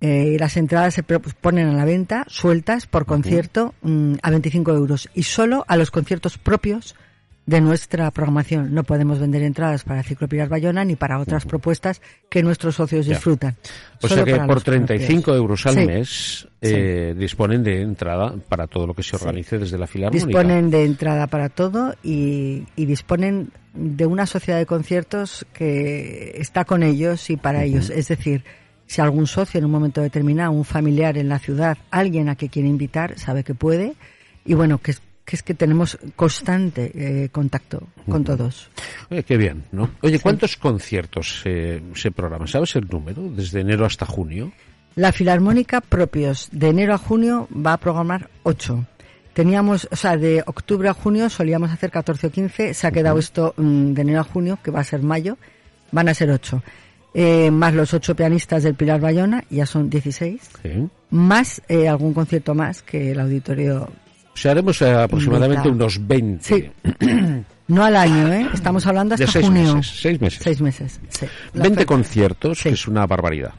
Eh, 0.00 0.36
las 0.38 0.56
entradas 0.56 0.94
se 0.94 1.02
ponen 1.02 1.68
a 1.68 1.72
la 1.72 1.84
venta 1.84 2.24
sueltas 2.28 2.86
por 2.86 3.06
concierto 3.06 3.74
mm, 3.82 4.14
a 4.22 4.30
25 4.30 4.72
euros. 4.72 5.08
Y 5.14 5.22
solo 5.22 5.64
a 5.68 5.76
los 5.76 5.90
conciertos 5.90 6.36
propios 6.36 6.94
de 7.46 7.60
nuestra 7.60 8.10
programación. 8.10 8.72
No 8.74 8.84
podemos 8.84 9.18
vender 9.18 9.42
entradas 9.42 9.84
para 9.84 10.02
Ciclo 10.02 10.28
Pilar 10.28 10.48
Bayona 10.48 10.84
ni 10.84 10.96
para 10.96 11.18
otras 11.18 11.44
propuestas 11.44 12.00
que 12.30 12.42
nuestros 12.42 12.76
socios 12.76 13.06
disfrutan. 13.06 13.56
O 14.02 14.08
sea 14.08 14.24
que 14.24 14.36
por 14.36 14.62
35 14.62 15.34
euros 15.34 15.66
al 15.66 15.86
mes 15.86 16.48
eh, 16.62 17.14
disponen 17.16 17.62
de 17.62 17.82
entrada 17.82 18.34
para 18.48 18.66
todo 18.66 18.86
lo 18.86 18.94
que 18.94 19.02
se 19.02 19.16
organice 19.16 19.58
desde 19.58 19.76
la 19.76 19.86
Filarmónica. 19.86 20.26
Disponen 20.26 20.70
de 20.70 20.84
entrada 20.84 21.26
para 21.26 21.50
todo 21.50 21.94
y, 22.02 22.64
disponen 22.76 23.50
de 23.74 24.06
una 24.06 24.26
sociedad 24.26 24.58
de 24.58 24.66
conciertos 24.66 25.46
que 25.52 26.36
está 26.38 26.64
con 26.64 26.82
ellos 26.82 27.28
y 27.28 27.36
para 27.36 27.64
ellos. 27.64 27.90
Es 27.90 28.08
decir, 28.08 28.44
si 28.86 29.00
algún 29.00 29.26
socio 29.26 29.58
en 29.58 29.64
un 29.64 29.70
momento 29.70 30.00
determinado, 30.00 30.52
un 30.52 30.64
familiar 30.64 31.16
en 31.18 31.28
la 31.28 31.38
ciudad, 31.38 31.78
alguien 31.90 32.28
a 32.28 32.36
que 32.36 32.48
quiere 32.48 32.68
invitar, 32.68 33.18
sabe 33.18 33.44
que 33.44 33.54
puede. 33.54 33.94
Y 34.44 34.54
bueno, 34.54 34.78
que, 34.78 34.94
es 35.26 35.42
que 35.42 35.54
tenemos 35.54 35.98
constante 36.16 36.92
eh, 36.94 37.28
contacto 37.30 37.88
con 38.08 38.24
todos. 38.24 38.70
Oye, 39.10 39.22
qué 39.22 39.36
bien, 39.36 39.64
¿no? 39.72 39.90
Oye, 40.02 40.18
¿cuántos 40.18 40.56
conciertos 40.56 41.42
se 41.42 42.10
programan? 42.14 42.48
¿Sabes 42.48 42.76
el 42.76 42.86
número? 42.88 43.22
Desde 43.30 43.60
enero 43.60 43.86
hasta 43.86 44.06
junio. 44.06 44.52
La 44.96 45.10
Filarmónica 45.10 45.80
propios 45.80 46.48
de 46.52 46.68
enero 46.68 46.94
a 46.94 46.98
junio 46.98 47.48
va 47.50 47.72
a 47.72 47.78
programar 47.78 48.30
ocho. 48.44 48.86
Teníamos, 49.32 49.88
o 49.90 49.96
sea, 49.96 50.16
de 50.16 50.44
octubre 50.46 50.88
a 50.88 50.94
junio 50.94 51.28
solíamos 51.28 51.72
hacer 51.72 51.90
14 51.90 52.28
o 52.28 52.30
15, 52.30 52.74
se 52.74 52.86
ha 52.86 52.92
quedado 52.92 53.18
esto 53.18 53.54
mm, 53.56 53.92
de 53.92 54.02
enero 54.02 54.20
a 54.20 54.24
junio, 54.24 54.60
que 54.62 54.70
va 54.70 54.80
a 54.80 54.84
ser 54.84 55.02
mayo, 55.02 55.36
van 55.90 56.08
a 56.08 56.14
ser 56.14 56.30
ocho. 56.30 56.62
Eh, 57.14 57.50
más 57.50 57.72
los 57.74 57.94
ocho 57.94 58.14
pianistas 58.16 58.64
del 58.64 58.74
Pilar 58.74 59.00
Bayona, 59.00 59.44
ya 59.48 59.66
son 59.66 59.88
16. 59.88 60.40
Sí. 60.62 60.70
Más 61.10 61.62
eh, 61.68 61.88
algún 61.88 62.12
concierto 62.12 62.54
más 62.54 62.82
que 62.82 63.12
el 63.12 63.20
auditorio. 63.20 63.84
O 63.84 64.36
sea, 64.36 64.50
haremos 64.50 64.82
eh, 64.82 64.92
aproximadamente 64.92 65.68
unos 65.68 66.04
20. 66.06 66.44
Sí. 66.44 66.70
No 67.66 67.82
al 67.82 67.96
año, 67.96 68.30
¿eh? 68.30 68.46
Estamos 68.52 68.86
hablando 68.86 69.16
De 69.16 69.24
hasta 69.24 69.40
seis 69.40 69.46
junio. 69.46 69.76
meses. 69.76 69.98
Seis 69.98 70.20
meses. 70.20 70.40
Seis 70.42 70.60
meses, 70.60 71.00
sí. 71.08 71.24
La 71.54 71.62
20 71.62 71.68
oferta- 71.68 71.86
conciertos, 71.86 72.62
que 72.62 72.68
es 72.68 72.86
una 72.86 73.06
barbaridad. 73.06 73.54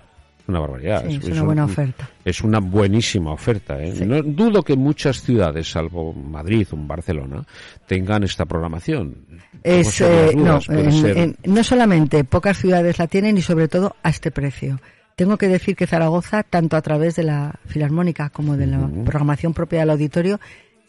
Una 0.48 0.60
barbaridad. 0.60 1.04
Sí, 1.08 1.16
es 1.16 1.25
una 1.30 1.42
buena 1.44 1.66
oferta. 1.66 2.10
Es 2.24 2.42
una 2.42 2.60
buenísima 2.60 3.32
oferta. 3.32 3.82
¿eh? 3.84 3.94
Sí. 3.98 4.06
No, 4.06 4.22
dudo 4.22 4.62
que 4.64 4.75
muchas 4.75 5.22
ciudades, 5.22 5.72
salvo 5.72 6.14
Madrid 6.14 6.68
o 6.72 6.78
Barcelona, 6.78 7.44
tengan 7.88 8.24
esta 8.24 8.46
programación. 8.46 9.16
Es, 9.64 10.02
eh, 10.02 10.32
no, 10.36 10.42
dudas, 10.44 10.66
puede 10.68 10.84
en- 10.84 10.92
ser- 10.92 11.18
en- 11.18 11.38
no 11.46 11.64
solamente 11.64 12.24
pocas 12.24 12.58
ciudades 12.58 13.00
la 13.00 13.08
tienen 13.08 13.38
y 13.38 13.42
sobre 13.42 13.68
todo 13.68 13.96
a 14.04 14.10
este 14.10 14.30
precio. 14.30 14.80
Tengo 15.16 15.38
que 15.38 15.48
decir 15.48 15.75
que 15.78 15.88
Zaragoza, 15.88 16.44
tanto 16.44 16.75
a 16.75 16.82
través 16.82 17.16
de 17.16 17.24
la 17.24 17.56
Filarmónica 17.66 18.30
como 18.30 18.58
de 18.58 18.68
la 18.68 18.80
programación 19.06 19.54
propia 19.54 19.80
del 19.80 19.90
auditorio, 19.92 20.40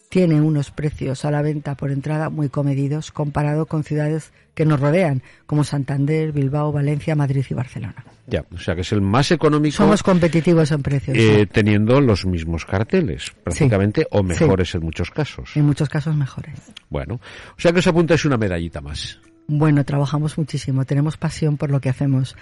tiene 0.08 0.40
unos 0.40 0.70
precios 0.70 1.24
a 1.24 1.30
la 1.30 1.42
venta 1.42 1.74
por 1.74 1.90
entrada 1.90 2.30
muy 2.30 2.48
comedidos 2.48 3.10
comparado 3.10 3.66
con 3.66 3.84
ciudades 3.84 4.32
que 4.54 4.64
nos 4.64 4.80
rodean, 4.80 5.22
como 5.44 5.64
Santander, 5.64 6.32
Bilbao, 6.32 6.72
Valencia, 6.72 7.14
Madrid 7.14 7.44
y 7.50 7.54
Barcelona. 7.54 8.04
Ya, 8.26 8.44
o 8.52 8.58
sea 8.58 8.74
que 8.74 8.80
es 8.80 8.92
el 8.92 9.02
más 9.02 9.30
económico. 9.30 9.76
Somos 9.76 10.02
competitivos 10.02 10.72
en 10.72 10.82
precios, 10.82 11.16
eh, 11.18 11.46
teniendo 11.50 12.00
los 12.00 12.24
mismos 12.24 12.64
carteles, 12.64 13.32
prácticamente, 13.44 14.06
o 14.10 14.22
mejores 14.22 14.74
en 14.74 14.82
muchos 14.82 15.10
casos. 15.10 15.50
en 15.54 15.66
muchos 15.66 15.88
casos 15.88 16.16
mejores. 16.16 16.54
Bueno, 16.88 17.16
o 17.16 17.60
sea 17.60 17.72
que 17.72 17.80
os 17.80 17.86
apuntáis 17.86 18.24
una 18.24 18.36
medallita 18.36 18.80
más. 18.80 19.20
Bueno, 19.48 19.84
trabajamos 19.84 20.36
muchísimo, 20.38 20.84
tenemos 20.84 21.16
pasión 21.16 21.56
por 21.56 21.70
lo 21.70 21.80
que 21.80 21.88
hacemos. 21.88 22.36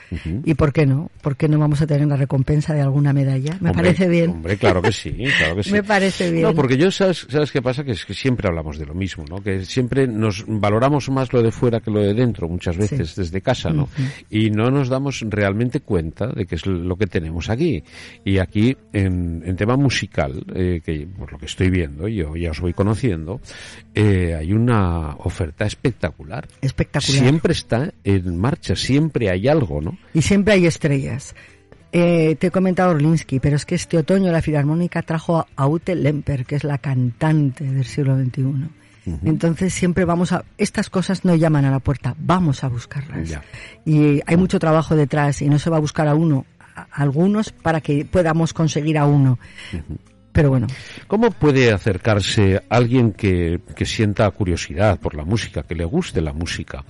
¿Y 0.44 0.54
por 0.54 0.72
qué 0.72 0.86
no? 0.86 1.10
¿Por 1.20 1.36
qué 1.36 1.48
no 1.48 1.58
vamos 1.58 1.82
a 1.82 1.86
tener 1.86 2.08
la 2.08 2.16
recompensa 2.16 2.72
de 2.72 2.80
alguna 2.80 3.12
medalla? 3.12 3.58
Me 3.60 3.70
Hombre, 3.70 3.84
parece 3.84 4.08
bien. 4.08 4.30
Hombre, 4.30 4.56
claro 4.56 4.80
que 4.80 4.90
sí, 4.90 5.12
claro 5.38 5.56
que 5.56 5.64
sí. 5.64 5.72
Me 5.72 5.82
parece 5.82 6.30
bien. 6.30 6.44
No, 6.44 6.54
porque 6.54 6.78
yo, 6.78 6.90
¿sabes, 6.90 7.26
¿sabes 7.28 7.52
qué 7.52 7.60
pasa? 7.60 7.84
Que 7.84 7.92
es 7.92 8.06
que 8.06 8.14
siempre 8.14 8.48
hablamos 8.48 8.78
de 8.78 8.86
lo 8.86 8.94
mismo, 8.94 9.24
¿no? 9.28 9.42
Que 9.42 9.66
siempre 9.66 10.06
nos 10.06 10.44
valoramos 10.46 11.10
más 11.10 11.30
lo 11.34 11.42
de 11.42 11.52
fuera 11.52 11.80
que 11.80 11.90
lo 11.90 12.00
de 12.00 12.14
dentro, 12.14 12.48
muchas 12.48 12.76
veces 12.78 13.14
desde 13.14 13.42
casa, 13.42 13.68
¿no? 13.68 13.88
Y 14.30 14.50
no 14.50 14.70
nos 14.70 14.88
damos 14.88 15.22
realmente 15.28 15.80
cuenta 15.80 16.28
de 16.28 16.46
que 16.46 16.54
es 16.54 16.64
lo 16.64 16.96
que 16.96 17.06
tenemos 17.06 17.50
aquí. 17.50 17.82
Y 18.24 18.38
aquí, 18.38 18.74
en, 18.94 19.42
en 19.44 19.56
tema 19.56 19.76
musical, 19.76 20.42
eh, 20.54 20.80
que 20.82 21.06
por 21.06 21.32
lo 21.32 21.38
que 21.38 21.46
estoy 21.46 21.68
viendo, 21.68 22.08
yo 22.08 22.34
ya 22.34 22.50
os 22.50 22.60
voy 22.60 22.72
conociendo, 22.72 23.42
eh, 23.94 24.34
hay 24.34 24.54
una 24.54 25.16
oferta 25.16 25.66
espectacular. 25.66 26.48
Espectacular. 26.62 26.93
Siempre 27.00 27.52
está 27.52 27.92
en 28.04 28.38
marcha, 28.38 28.76
siempre 28.76 29.30
hay 29.30 29.48
algo, 29.48 29.80
¿no? 29.80 29.96
Y 30.12 30.22
siempre 30.22 30.54
hay 30.54 30.66
estrellas. 30.66 31.34
Eh, 31.92 32.34
te 32.40 32.48
he 32.48 32.50
comentado 32.50 32.90
Orlinsky, 32.90 33.38
pero 33.38 33.54
es 33.54 33.64
que 33.64 33.76
este 33.76 33.96
otoño 33.96 34.32
la 34.32 34.42
Filarmónica 34.42 35.02
trajo 35.02 35.46
a, 35.54 35.66
Ute 35.68 35.94
Lemper, 35.94 36.44
que 36.44 36.56
es 36.56 36.64
la 36.64 36.78
cantante 36.78 37.64
del 37.64 37.84
siglo 37.84 38.18
XXI. 38.18 38.68
Entonces 39.24 39.72
siempre 39.72 40.04
vamos 40.04 40.32
a... 40.32 40.44
Estas 40.58 40.90
cosas 40.90 41.24
no 41.24 41.34
llaman 41.36 41.64
a 41.66 41.70
la 41.70 41.78
puerta, 41.78 42.16
vamos 42.18 42.64
a 42.64 42.68
buscarlas. 42.68 43.28
Ya. 43.28 43.42
Y 43.84 44.20
hay 44.26 44.36
mucho 44.36 44.58
trabajo 44.58 44.96
detrás 44.96 45.42
y 45.42 45.48
no 45.48 45.58
se 45.58 45.70
va 45.70 45.76
a 45.76 45.80
buscar 45.80 46.08
a 46.08 46.14
uno, 46.14 46.46
a 46.74 46.86
algunos 46.90 47.52
para 47.52 47.80
que 47.80 48.04
podamos 48.04 48.52
conseguir 48.52 48.98
a 48.98 49.06
uno. 49.06 49.38
Pero 50.34 50.50
bueno, 50.50 50.66
¿Cómo 51.06 51.30
puede 51.30 51.72
acercarse 51.72 52.60
alguien 52.68 53.12
que, 53.12 53.60
que 53.76 53.86
sienta 53.86 54.28
curiosidad 54.32 54.98
por 54.98 55.14
la 55.14 55.24
música, 55.24 55.62
que 55.62 55.74
le 55.76 55.84
guste 55.84 56.20
la 56.20 56.32
música 56.32 56.84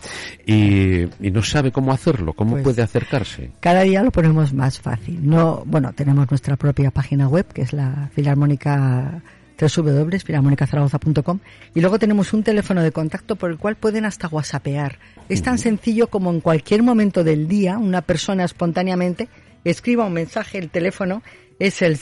y, 0.46 1.02
y 1.20 1.30
no 1.30 1.42
sabe 1.42 1.70
cómo 1.70 1.92
hacerlo? 1.92 2.32
¿Cómo 2.32 2.52
Pues- 2.52 2.64
puede 2.64 2.82
acercarse? 2.82 3.50
cada 3.60 3.82
día 3.82 4.02
lo 4.02 4.10
ponemos 4.10 4.52
más 4.54 4.80
fácil. 4.80 5.20
No, 5.28 5.62
bueno, 5.66 5.92
tenemos 5.92 6.30
nuestra 6.30 6.56
propia 6.56 6.90
página 6.90 7.28
web, 7.28 7.46
que 7.52 7.62
es 7.62 7.72
la 7.74 8.08
Filarmónica 8.14 9.22
www.filarmonicazaragoza.com 9.60 11.38
y 11.74 11.80
luego 11.80 11.98
tenemos 11.98 12.32
un 12.32 12.42
teléfono 12.42 12.82
de 12.82 12.92
contacto 12.92 13.36
por 13.36 13.50
el 13.50 13.58
cual 13.58 13.76
pueden 13.76 14.04
hasta 14.04 14.26
whatsappear. 14.28 14.98
Es 15.28 15.42
tan 15.42 15.58
sencillo 15.58 16.08
como 16.08 16.30
en 16.30 16.40
cualquier 16.40 16.82
momento 16.82 17.22
del 17.24 17.46
día 17.46 17.78
una 17.78 18.02
persona 18.02 18.44
espontáneamente 18.44 19.28
escriba 19.64 20.06
un 20.06 20.12
mensaje, 20.14 20.58
el 20.58 20.70
teléfono 20.70 21.22
es 21.58 21.82
el 21.82 21.96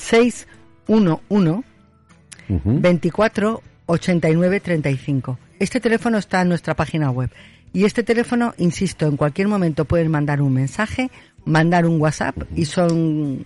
611 0.86 1.62
Ujú. 2.48 2.80
24 2.80 3.62
89 3.86 4.60
35. 4.60 5.38
Este 5.58 5.80
teléfono 5.80 6.18
está 6.18 6.42
en 6.42 6.48
nuestra 6.48 6.74
página 6.74 7.10
web. 7.10 7.30
Y 7.72 7.84
este 7.84 8.02
teléfono, 8.02 8.54
insisto, 8.58 9.06
en 9.06 9.16
cualquier 9.16 9.48
momento 9.48 9.86
pueden 9.86 10.10
mandar 10.10 10.42
un 10.42 10.52
mensaje, 10.52 11.10
mandar 11.44 11.86
un 11.86 12.00
WhatsApp 12.00 12.36
y 12.54 12.66
son 12.66 13.42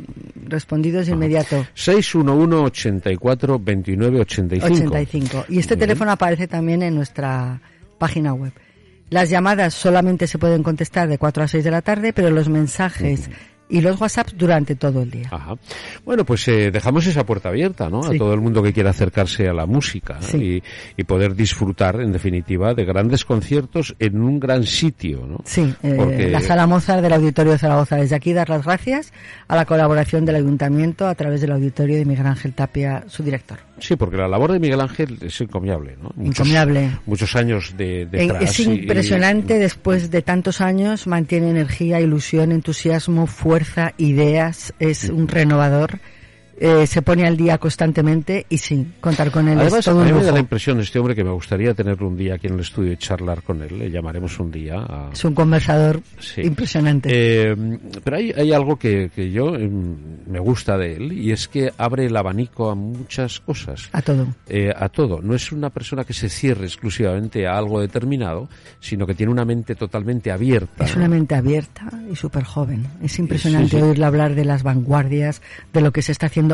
respondidos 0.47 1.07
de 1.07 1.13
inmediato. 1.13 1.65
611 1.75 2.57
84 2.57 3.59
29 3.61 4.21
85. 4.21 4.75
85. 4.75 5.45
Y 5.49 5.59
este 5.59 5.77
teléfono 5.77 6.11
aparece 6.11 6.49
también 6.49 6.83
en 6.83 6.95
nuestra 6.95 7.61
página 7.99 8.35
web. 8.35 8.53
Las 9.11 9.31
llamadas 9.31 9.75
solamente 9.75 10.27
se 10.27 10.39
pueden 10.39 10.65
contestar 10.65 11.09
de 11.09 11.19
4 11.19 11.45
a 11.45 11.49
6 11.49 11.63
de 11.63 11.71
la 11.71 11.83
tarde, 11.83 12.13
pero 12.13 12.31
los 12.31 12.49
mensajes 12.49 13.31
y 13.69 13.81
los 13.81 14.01
WhatsApps 14.01 14.37
durante 14.37 14.77
todo 14.77 15.03
el 15.03 15.11
día. 15.11 15.29
Ajá. 15.31 15.55
Bueno, 16.05 16.25
pues 16.25 16.47
eh, 16.49 16.71
dejamos 16.71 17.07
esa 17.07 17.25
puerta 17.27 17.49
abierta, 17.49 17.89
¿no? 17.91 18.03
Sí. 18.03 18.15
A 18.15 18.19
todo 18.19 18.33
el 18.35 18.41
mundo 18.41 18.63
que 18.63 18.73
quiera 18.73 18.91
acercarse 18.91 19.49
a 19.49 19.53
la 19.53 19.67
música. 19.67 20.19
Sí. 20.21 20.63
y, 20.97 21.01
y 21.01 21.05
poder 21.05 21.35
disfrutar, 21.35 22.01
en 22.01 22.13
definitiva, 22.13 22.75
de 22.75 22.85
grandes 22.85 23.25
conciertos 23.25 23.95
en 23.99 24.21
un 24.23 24.39
gran 24.39 24.65
sitio, 24.65 25.27
¿no? 25.27 25.39
Sí, 25.45 25.75
eh, 25.83 25.95
Porque- 25.97 26.31
la 26.31 26.41
Sala 26.41 26.67
Mozart 26.67 27.03
del 27.03 27.13
Auditorio 27.13 27.53
de 27.53 27.59
Zaragoza. 27.59 27.97
Desde 27.97 28.15
aquí 28.17 28.33
dar 28.33 28.49
las 28.49 28.65
gracias 28.65 29.13
a 29.49 29.57
la 29.57 29.65
colaboración 29.65 30.25
del 30.25 30.37
Ayuntamiento 30.37 31.07
a 31.07 31.15
través 31.15 31.41
del 31.41 31.53
Auditorio 31.53 31.97
de 31.97 32.05
Miguel 32.05 32.27
Ángel 32.27 32.53
Tapia, 32.53 33.05
su 33.09 33.23
director. 33.23 33.59
Sí, 33.79 33.97
porque 33.97 34.17
la 34.17 34.27
labor 34.27 34.53
de 34.53 34.59
Miguel 34.59 34.81
Ángel 34.81 35.19
es 35.21 35.41
encomiable, 35.41 35.97
¿no? 36.01 36.11
Encomiable. 36.25 36.91
Muchos 37.05 37.37
años 37.37 37.75
de, 37.77 38.09
es 38.41 38.59
y- 38.61 38.63
impresionante, 38.65 39.59
después 39.59 40.11
de 40.11 40.23
tantos 40.23 40.61
años, 40.61 41.07
mantiene 41.07 41.51
energía, 41.51 42.01
ilusión, 42.01 42.53
entusiasmo, 42.53 43.27
fuerza, 43.27 43.93
ideas, 43.99 44.73
es 44.79 45.09
un 45.11 45.29
renovador. 45.29 45.99
Eh, 46.59 46.87
se 46.87 47.03
pone 47.03 47.27
al 47.27 47.37
día 47.37 47.59
constantemente 47.59 48.47
y 48.49 48.59
sí, 48.59 48.87
contar 49.01 49.31
con 49.31 49.49
él 49.49 49.59
Además, 49.59 49.81
es 49.81 49.85
todo 49.85 49.99
a 50.01 50.03
un 50.03 50.07
mí 50.13 50.19
me 50.19 50.25
da 50.25 50.33
la 50.33 50.39
impresión 50.41 50.81
este 50.81 50.99
hombre 50.99 51.15
que 51.15 51.25
me 51.25 51.31
gustaría 51.33 51.75
tenerlo 51.75 52.09
un 52.09 52.17
día 52.17 52.35
aquí 52.35 52.47
en 52.47 52.55
el 52.55 52.61
estudio 52.61 52.93
y 52.93 52.97
charlar 52.97 53.43
con 53.43 53.63
él. 53.63 53.79
Le 53.79 53.91
llamaremos 53.91 54.39
un 54.41 54.51
día 54.51 54.77
a... 54.79 55.11
Es 55.13 55.25
un 55.25 55.35
conversador 55.35 56.01
Sí. 56.19 56.43
impresionante. 56.43 57.09
Eh, 57.13 57.57
pero 58.03 58.17
hay, 58.17 58.33
hay 58.33 58.53
algo 58.53 58.77
que, 58.79 59.11
que 59.15 59.31
yo 59.31 59.55
em, 59.55 59.97
me 60.27 60.39
gusta 60.41 60.77
de 60.79 60.95
él 60.97 61.13
y 61.13 61.33
es 61.33 61.49
que 61.49 61.73
abre 61.77 62.07
el 62.07 62.17
abanico 62.17 62.71
a 62.71 62.75
muchas 62.75 63.41
cosas. 63.41 63.89
a 63.93 64.03
todo. 64.03 64.27
eh, 64.49 64.73
a 64.75 64.89
todo. 64.89 65.21
No 65.23 65.35
es 65.35 65.53
una 65.53 65.71
persona 65.71 66.05
que 66.05 66.13
se 66.13 66.29
cierre 66.29 66.65
exclusivamente 66.67 67.47
a 67.47 67.57
algo 67.59 67.81
determinado, 67.81 68.49
sino 68.81 69.07
que 69.07 69.15
tiene 69.15 69.33
una 69.33 69.45
mente 69.45 69.75
totalmente 69.75 70.31
abierta. 70.31 70.85
Es 70.85 70.97
una 70.97 71.09
mente 71.09 71.35
abierta 71.35 71.91
y 72.11 72.17
súper 72.17 72.45
joven. 72.45 72.87
Es 73.03 73.19
impresionante 73.19 73.71
Sí, 73.71 73.77
sí. 73.77 73.83
oírle 73.83 74.05
hablar 74.05 74.35
de 74.35 74.45
las 74.45 74.63
vanguardias, 74.63 75.43
de 75.73 75.81
lo 75.81 75.93
que 75.93 76.03
se 76.03 76.13
está 76.13 76.27
haciendo 76.27 76.46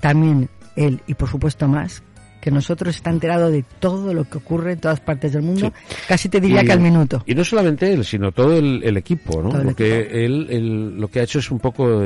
también 0.00 0.48
él 0.76 1.00
y 1.06 1.14
por 1.14 1.28
supuesto 1.28 1.66
más 1.68 2.02
que 2.40 2.50
nosotros 2.52 2.94
está 2.94 3.10
enterado 3.10 3.50
de 3.50 3.64
todo 3.80 4.14
lo 4.14 4.22
que 4.24 4.38
ocurre 4.38 4.74
en 4.74 4.78
todas 4.78 5.00
partes 5.00 5.32
del 5.32 5.42
mundo, 5.42 5.72
casi 6.06 6.28
te 6.28 6.40
diría 6.40 6.62
Y- 6.62 6.66
que 6.66 6.72
al 6.72 6.80
minuto. 6.80 7.22
Y 7.26 7.34
no 7.34 7.42
solamente 7.42 7.92
él, 7.92 8.04
sino 8.04 8.30
todo 8.30 8.56
el, 8.56 8.80
el 8.84 8.96
equipo, 8.96 9.42
¿no? 9.42 9.48
Todo 9.50 9.64
Porque 9.64 10.00
equipo. 10.02 10.16
él, 10.16 10.46
él 10.50 11.00
lo 11.00 11.08
que 11.08 11.18
ha 11.18 11.24
hecho 11.24 11.40
es 11.40 11.50
un 11.50 11.58
poco 11.58 12.00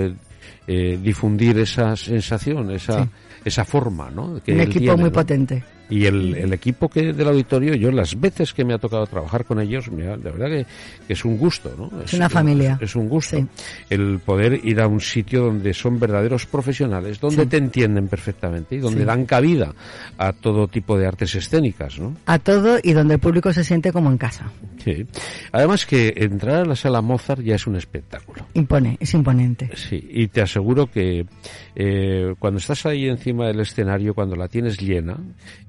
eh, 0.66 0.98
difundir 1.02 1.58
esa 1.58 1.94
sensación, 1.96 2.70
esa, 2.70 3.02
Sí. 3.04 3.10
esa 3.44 3.64
forma, 3.66 4.10
¿no? 4.10 4.42
Que 4.42 4.54
Un 4.54 4.60
equipo 4.60 4.78
tiene, 4.80 4.96
muy 4.96 5.10
¿no? 5.10 5.12
potente. 5.12 5.62
Y 5.92 6.06
el, 6.06 6.34
el 6.36 6.52
equipo 6.54 6.88
que 6.88 7.12
del 7.12 7.28
auditorio, 7.28 7.74
yo 7.74 7.90
las 7.90 8.18
veces 8.18 8.54
que 8.54 8.64
me 8.64 8.72
ha 8.72 8.78
tocado 8.78 9.06
trabajar 9.06 9.44
con 9.44 9.60
ellos, 9.60 9.88
ha- 9.88 10.16
de 10.16 10.30
verdad 10.30 10.46
que, 10.46 10.66
que 11.06 11.12
es 11.12 11.22
un 11.24 11.36
gusto, 11.36 11.70
¿no? 11.76 11.90
Es 12.02 12.14
una 12.14 12.30
familia. 12.30 12.78
Es, 12.80 12.96
un 12.96 13.08
gusto. 13.10 13.36
Sí. 13.36 13.46
El 13.90 14.18
poder 14.20 14.60
ir 14.64 14.80
a 14.80 14.86
un 14.86 15.00
sitio 15.00 15.42
donde 15.44 15.74
son 15.74 16.00
verdaderos 16.00 16.46
profesionales, 16.46 17.20
donde 17.20 17.42
Sí. 17.42 17.48
te 17.48 17.56
entienden 17.58 18.08
perfectamente 18.08 18.76
y 18.76 18.78
donde 18.78 19.00
Sí. 19.00 19.04
dan 19.06 19.26
cabida 19.26 19.74
a 20.16 20.32
todo 20.32 20.66
tipo 20.66 20.96
de 20.96 21.06
artes 21.06 21.34
escénicas, 21.34 21.98
¿no? 21.98 22.16
A 22.24 22.38
todo 22.38 22.78
y 22.82 22.92
donde 22.94 23.14
el 23.14 23.20
público 23.20 23.52
se 23.52 23.62
siente 23.62 23.92
como 23.92 24.10
en 24.10 24.16
casa. 24.16 24.50
Sí. 24.82 25.04
Además 25.52 25.84
que 25.84 26.14
entrar 26.16 26.62
a 26.62 26.64
la 26.64 26.74
sala 26.76 27.02
Mozart 27.02 27.42
ya 27.42 27.56
es 27.56 27.66
un 27.66 27.76
espectáculo. 27.76 28.46
Impone, 28.54 28.96
es 28.98 29.12
imponente. 29.14 29.70
Sí, 29.76 30.08
y 30.10 30.28
te 30.28 30.40
aseguro 30.40 30.86
que 30.90 31.26
eh, 31.76 32.34
cuando 32.38 32.58
estás 32.58 32.86
ahí 32.86 33.08
encima 33.08 33.46
del 33.46 33.60
escenario, 33.60 34.14
cuando 34.14 34.36
la 34.36 34.48
tienes 34.48 34.78
llena 34.80 35.16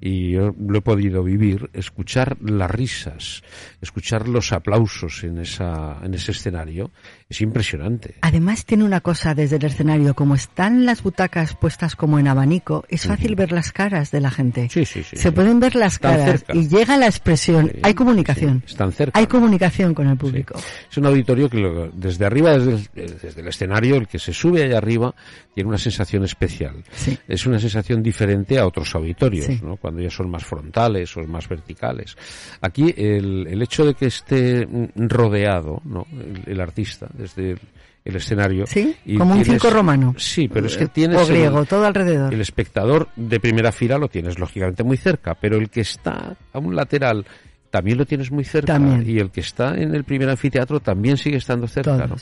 y, 0.02 0.13
y 0.14 0.32
yo 0.32 0.56
lo 0.60 0.78
he 0.78 0.82
podido 0.82 1.24
vivir, 1.24 1.70
escuchar 1.74 2.38
las 2.42 2.70
risas, 2.70 3.44
escuchar 3.82 4.28
los 4.28 4.52
aplausos 4.54 5.24
en, 5.24 5.40
esa, 5.40 5.98
en 6.04 6.14
ese 6.14 6.32
escenario, 6.32 6.92
es 7.30 7.42
impresionante. 7.42 8.16
Además 8.22 8.66
tiene 8.66 8.84
una 8.84 9.02
cosa 9.02 9.34
desde 9.34 9.56
el 9.56 9.66
escenario, 9.66 10.14
como 10.14 10.36
están 10.36 10.86
las 10.86 11.02
butacas 11.02 11.56
puestas 11.56 11.96
como 11.96 12.20
en 12.20 12.28
abanico, 12.28 12.86
es 12.90 13.08
fácil 13.08 13.36
ver 13.36 13.52
las 13.52 13.72
caras 13.72 14.12
de 14.12 14.22
la 14.22 14.30
gente. 14.30 14.70
Sí, 14.70 14.86
sí, 14.86 15.04
sí. 15.04 15.18
Se 15.18 15.32
pueden 15.32 15.60
ver 15.60 15.76
las 15.76 15.98
caras 15.98 16.46
y 16.54 16.68
llega 16.68 16.96
la 16.98 17.08
expresión, 17.08 17.72
hay 17.82 17.96
comunicación. 17.96 18.64
están 18.68 18.92
cerca. 18.92 19.20
Hay 19.20 19.26
comunicación 19.26 19.94
con 19.94 20.08
el 20.08 20.18
público. 20.18 20.60
Es 20.90 20.98
un 20.98 21.08
auditorio 21.08 21.50
que 21.50 21.90
desde 21.94 22.26
arriba, 22.26 22.58
desde 22.58 22.72
el, 22.74 23.20
desde 23.20 23.42
el, 23.42 23.48
escenario, 23.48 23.96
el 23.96 24.08
que 24.08 24.20
se 24.20 24.34
sube 24.34 24.64
allá 24.64 24.78
arriba, 24.78 25.16
tiene 25.56 25.70
una 25.70 25.78
sensación 25.80 26.24
especial. 26.24 26.84
Es 27.28 27.46
una 27.48 27.60
sensación 27.60 28.04
diferente 28.04 28.60
a 28.60 28.68
otros 28.68 28.94
auditorios, 28.94 29.62
¿no? 29.64 29.78
cuando 29.78 30.03
ya 30.04 30.10
son 30.10 30.30
más 30.30 30.44
frontales 30.44 31.16
o 31.18 31.22
más 31.28 31.48
verticales. 31.48 32.16
Aquí 32.62 32.94
el, 32.96 33.48
el 33.48 33.62
hecho 33.62 33.86
de 33.86 33.94
que 33.94 34.08
esté 34.08 34.68
rodeado 34.96 35.82
¿no? 35.86 36.06
el, 36.12 36.44
el 36.46 36.62
artista 36.62 37.08
desde 37.14 37.58
el, 38.06 38.16
escenario. 38.16 38.66
Sí, 38.68 38.96
como 39.18 39.34
un 39.34 39.46
circo 39.46 39.70
romano. 39.70 40.16
Sí, 40.18 40.48
pero 40.48 40.68
es 40.68 40.78
que 40.78 40.88
tienes. 40.88 41.22
O 41.22 41.26
griego, 41.26 41.66
todo 41.66 41.86
alrededor. 41.86 42.34
El 42.34 42.42
espectador 42.42 43.10
de 43.16 43.40
primera 43.40 43.72
fila 43.72 43.98
lo 43.98 44.08
tienes 44.08 44.38
lógicamente 44.40 44.84
muy 44.84 44.98
cerca, 44.98 45.36
pero 45.36 45.58
el 45.58 45.70
que 45.70 45.82
está 45.82 46.36
a 46.52 46.60
un 46.60 46.76
lateral 46.76 47.26
también 47.74 47.98
lo 47.98 48.06
tienes 48.06 48.32
muy 48.32 48.44
cerca 48.44 48.80
y 49.04 49.18
el 49.18 49.32
que 49.32 49.42
está 49.42 49.76
en 49.76 49.96
el 49.96 50.04
primer 50.04 50.30
anfiteatro 50.30 50.80
también 50.80 51.18
sigue 51.18 51.38
estando 51.38 51.68
cerca. 51.68 52.06
¿no? 52.06 52.18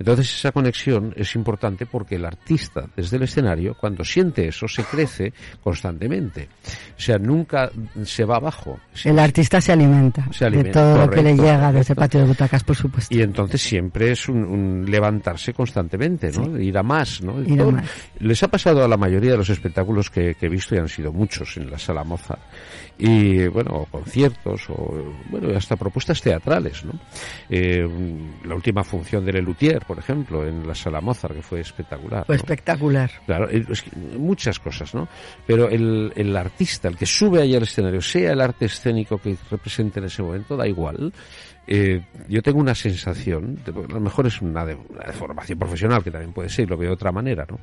Entonces 0.00 0.34
esa 0.34 0.50
conexión 0.50 1.14
es 1.14 1.36
importante 1.36 1.86
porque 1.86 2.16
el 2.16 2.24
artista 2.24 2.88
desde 2.96 3.16
el 3.16 3.22
escenario 3.22 3.76
cuando 3.78 4.02
siente 4.02 4.48
eso 4.48 4.66
se 4.66 4.82
crece 4.82 5.32
constantemente. 5.62 6.48
O 6.98 7.00
sea, 7.00 7.18
nunca 7.18 7.70
se 8.02 8.24
va 8.24 8.38
abajo. 8.38 8.80
El 9.04 9.20
artista 9.20 9.60
se 9.60 9.70
alimenta, 9.70 10.26
se 10.32 10.44
alimenta 10.44 10.68
de 10.68 10.72
todo 10.72 10.94
correcto, 10.94 11.06
lo 11.06 11.22
que 11.22 11.22
le 11.22 11.36
llega 11.36 11.52
correcto. 11.52 11.72
de 11.72 11.80
ese 11.82 11.94
patio 11.94 12.20
de 12.22 12.26
butacas, 12.26 12.64
por 12.64 12.74
supuesto. 12.74 13.14
Y 13.16 13.22
entonces 13.22 13.62
siempre 13.62 14.10
es 14.10 14.28
un, 14.28 14.44
un 14.44 14.90
levantarse 14.90 15.52
constantemente, 15.52 16.32
¿no? 16.32 16.46
Sí. 16.46 16.64
Ir 16.64 16.78
a 16.78 16.82
más, 16.82 17.22
¿no? 17.22 17.40
Ir 17.40 17.56
todo, 17.56 17.68
a 17.68 17.72
más. 17.74 17.90
Les 18.18 18.42
ha 18.42 18.48
pasado 18.48 18.84
a 18.84 18.88
la 18.88 18.96
mayoría 18.96 19.30
de 19.30 19.36
los 19.36 19.50
espectáculos 19.50 20.10
que, 20.10 20.34
que 20.34 20.46
he 20.46 20.48
visto 20.48 20.74
y 20.74 20.78
han 20.78 20.88
sido 20.88 21.12
muchos 21.12 21.56
en 21.58 21.70
la 21.70 21.78
Sala 21.78 22.02
Moza 22.02 22.38
y 22.98 23.46
bueno 23.48 23.86
conciertos 23.90 24.70
o 24.70 24.95
bueno 25.30 25.56
hasta 25.56 25.76
propuestas 25.76 26.20
teatrales 26.20 26.84
no 26.84 26.92
eh, 27.48 27.86
la 28.44 28.54
última 28.54 28.84
función 28.84 29.24
de 29.24 29.32
Lelutier 29.32 29.84
por 29.84 29.98
ejemplo 29.98 30.46
en 30.46 30.66
la 30.66 30.74
sala 30.74 31.00
Mozart 31.00 31.34
que 31.34 31.42
fue 31.42 31.60
espectacular 31.60 32.26
fue 32.26 32.36
¿no? 32.36 32.40
espectacular. 32.40 33.10
Claro 33.26 33.48
es 33.48 33.82
que 33.82 33.96
muchas 33.96 34.58
cosas 34.58 34.94
no 34.94 35.08
pero 35.46 35.68
el, 35.68 36.12
el 36.16 36.36
artista 36.36 36.88
el 36.88 36.96
que 36.96 37.06
sube 37.06 37.42
ahí 37.42 37.54
al 37.54 37.62
escenario 37.62 38.00
sea 38.00 38.32
el 38.32 38.40
arte 38.40 38.66
escénico 38.66 39.18
que 39.18 39.36
represente 39.50 40.00
en 40.00 40.06
ese 40.06 40.22
momento 40.22 40.56
da 40.56 40.66
igual 40.66 41.12
eh, 41.66 42.02
yo 42.28 42.42
tengo 42.42 42.60
una 42.60 42.74
sensación, 42.74 43.58
de, 43.64 43.72
a 43.72 43.94
lo 43.94 44.00
mejor 44.00 44.26
es 44.26 44.40
una, 44.40 44.64
de, 44.64 44.74
una 44.74 45.04
deformación 45.06 45.58
profesional, 45.58 46.02
que 46.02 46.10
también 46.10 46.32
puede 46.32 46.48
ser, 46.48 46.68
lo 46.68 46.76
veo 46.76 46.90
de 46.90 46.94
otra 46.94 47.12
manera, 47.12 47.46
¿no? 47.48 47.58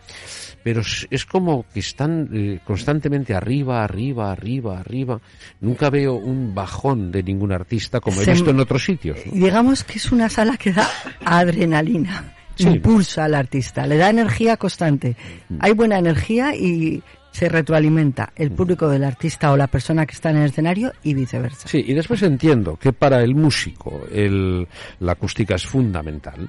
Pero 0.64 0.82
es, 0.82 1.08
es 1.10 1.26
como 1.26 1.66
que 1.74 1.80
están 1.80 2.30
eh, 2.34 2.60
constantemente 2.66 3.34
arriba, 3.34 3.84
arriba, 3.84 4.32
arriba, 4.32 4.80
arriba. 4.80 5.20
Nunca 5.62 5.90
veo 5.90 6.16
un 6.16 6.54
bajón 6.54 7.12
de 7.12 7.24
ningún 7.24 7.52
artista 7.52 8.00
como 8.00 8.22
he 8.22 8.26
visto 8.26 8.50
en 8.50 8.60
otros 8.60 8.84
sitios. 8.84 9.18
¿no? 9.26 9.32
Digamos 9.34 9.84
que 9.84 9.98
es 9.98 10.12
una 10.12 10.30
sala 10.30 10.58
que 10.58 10.74
da 10.74 10.88
adrenalina, 11.26 12.34
Sí. 12.56 12.68
impulsa 12.68 13.26
al 13.26 13.34
artista, 13.34 13.88
le 13.88 13.98
da 13.98 14.10
energía 14.10 14.58
constante. 14.58 15.16
Mm. 15.50 15.58
Hay 15.60 15.72
buena 15.74 15.98
energía 15.98 16.56
y 16.56 17.02
se 17.34 17.50
retroalimenta 17.50 18.32
el 18.36 18.52
público 18.52 18.88
del 18.88 19.04
artista 19.04 19.52
o 19.52 19.58
la 19.58 19.68
persona 19.68 20.06
que 20.06 20.14
está 20.14 20.30
en 20.30 20.38
el 20.38 20.46
escenario 20.46 20.94
y 21.02 21.16
viceversa. 21.16 21.68
Sí, 21.68 21.84
y 21.86 21.94
después 21.94 22.22
entiendo 22.22 22.78
que 22.78 22.94
para 22.94 23.22
el 23.24 23.34
músico 23.34 24.02
el, 24.12 24.68
la 25.00 25.14
acústica 25.14 25.56
es 25.56 25.66
fundamental 25.66 26.48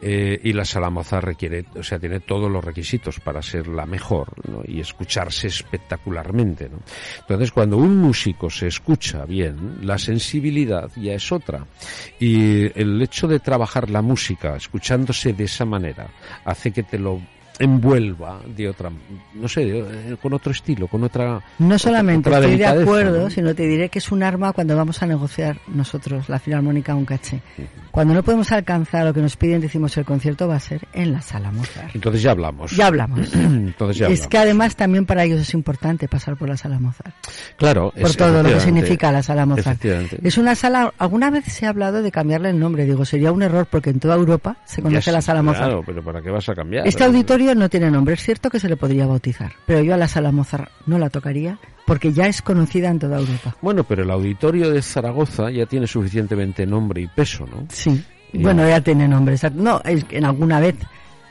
eh, 0.00 0.40
y 0.42 0.54
la 0.54 0.64
sala 0.64 0.88
Mozart 0.88 1.24
requiere, 1.24 1.66
o 1.76 1.82
sea, 1.82 1.98
tiene 1.98 2.20
todos 2.20 2.50
los 2.50 2.64
requisitos 2.64 3.20
para 3.20 3.42
ser 3.42 3.68
la 3.68 3.84
mejor 3.84 4.32
¿no? 4.50 4.62
y 4.64 4.80
escucharse 4.80 5.48
espectacularmente. 5.48 6.70
¿no? 6.70 6.78
Entonces, 7.20 7.52
cuando 7.52 7.76
un 7.76 7.98
músico 7.98 8.48
se 8.48 8.68
escucha 8.68 9.26
bien, 9.26 9.80
la 9.82 9.98
sensibilidad 9.98 10.90
ya 10.96 11.12
es 11.12 11.30
otra. 11.30 11.66
Y 12.18 12.78
el 12.80 13.02
hecho 13.02 13.28
de 13.28 13.38
trabajar 13.38 13.90
la 13.90 14.00
música 14.00 14.56
escuchándose 14.56 15.34
de 15.34 15.44
esa 15.44 15.66
manera 15.66 16.08
hace 16.46 16.70
que 16.70 16.82
te 16.82 16.98
lo 16.98 17.20
envuelva 17.58 18.40
de 18.56 18.68
otra, 18.68 18.90
no 19.34 19.48
sé, 19.48 19.64
de- 19.64 20.16
con 20.20 20.32
otro 20.32 20.52
estilo, 20.52 20.88
con 20.88 21.02
otra... 21.04 21.40
No 21.58 21.78
solamente 21.78 22.28
otra 22.28 22.40
estoy 22.40 22.56
de 22.58 22.66
acuerdo, 22.66 23.22
¿no? 23.24 23.30
sino 23.30 23.54
te 23.54 23.66
diré 23.66 23.88
que 23.88 23.98
es 23.98 24.10
un 24.10 24.22
arma 24.22 24.52
cuando 24.52 24.76
vamos 24.76 25.02
a 25.02 25.06
negociar 25.06 25.58
nosotros, 25.68 26.28
la 26.28 26.38
Filarmónica, 26.38 26.94
un 26.94 27.04
caché. 27.04 27.40
Cuando 27.90 28.14
no 28.14 28.22
podemos 28.22 28.50
alcanzar 28.52 29.04
lo 29.04 29.14
que 29.14 29.20
nos 29.20 29.36
piden, 29.36 29.60
decimos 29.60 29.96
el 29.96 30.04
concierto 30.04 30.48
va 30.48 30.56
a 30.56 30.60
ser 30.60 30.86
en 30.92 31.12
la 31.12 31.20
sala 31.20 31.50
Mozart. 31.52 31.94
Entonces 31.94 32.22
ya 32.22 32.30
hablamos. 32.32 32.70
Ya 32.76 32.86
hablamos. 32.86 33.32
Entonces 33.34 33.96
ya 33.98 34.06
es 34.06 34.12
hablamos. 34.12 34.28
que 34.28 34.38
además 34.38 34.76
también 34.76 35.06
para 35.06 35.24
ellos 35.24 35.40
es 35.40 35.54
importante 35.54 36.08
pasar 36.08 36.36
por 36.36 36.48
la 36.48 36.56
sala 36.56 36.78
Mozart. 36.78 37.14
Claro, 37.56 37.92
Por 37.92 38.10
es- 38.10 38.16
todo 38.16 38.42
lo 38.42 38.48
que 38.48 38.60
significa 38.60 39.12
la 39.12 39.22
sala 39.22 39.46
Mozart. 39.46 39.84
Es 40.22 40.38
una 40.38 40.54
sala, 40.54 40.92
alguna 40.98 41.30
vez 41.30 41.44
se 41.44 41.66
ha 41.66 41.68
hablado 41.68 42.02
de 42.02 42.10
cambiarle 42.10 42.50
el 42.50 42.58
nombre. 42.58 42.84
Digo, 42.84 43.04
sería 43.04 43.30
un 43.32 43.42
error 43.42 43.66
porque 43.70 43.90
en 43.90 44.00
toda 44.00 44.14
Europa 44.16 44.56
se 44.64 44.82
conoce 44.82 45.06
Ya 45.06 45.12
la 45.12 45.22
sala 45.22 45.42
Mozart. 45.42 45.64
Claro, 45.66 45.82
pero 45.84 46.02
¿para 46.02 46.22
qué 46.22 46.30
vas 46.30 46.48
a 46.48 46.54
cambiar? 46.54 46.86
Este 46.86 47.04
auditorio 47.04 47.51
no 47.56 47.68
tiene 47.68 47.90
nombre. 47.90 48.14
Es 48.14 48.22
cierto 48.22 48.50
que 48.50 48.60
se 48.60 48.68
le 48.68 48.76
podría 48.76 49.06
bautizar, 49.06 49.52
pero 49.66 49.82
yo 49.82 49.94
a 49.94 49.96
la 49.96 50.08
sala 50.08 50.32
Mozart 50.32 50.70
no 50.86 50.98
la 50.98 51.10
tocaría 51.10 51.58
porque 51.86 52.12
ya 52.12 52.26
es 52.26 52.42
conocida 52.42 52.88
en 52.88 52.98
toda 52.98 53.18
Europa. 53.18 53.56
Bueno, 53.60 53.84
pero 53.84 54.02
el 54.02 54.10
auditorio 54.10 54.70
de 54.70 54.82
Zaragoza 54.82 55.50
ya 55.50 55.66
tiene 55.66 55.86
suficientemente 55.86 56.66
nombre 56.66 57.02
y 57.02 57.06
peso, 57.08 57.46
¿no? 57.46 57.66
Sí. 57.68 58.02
Bueno, 58.34 58.66
ya 58.66 58.80
tiene 58.80 59.06
nombre. 59.08 59.36
No, 59.54 59.80
es 59.84 60.04
que 60.04 60.18
en 60.18 60.24
alguna 60.24 60.60
vez 60.60 60.76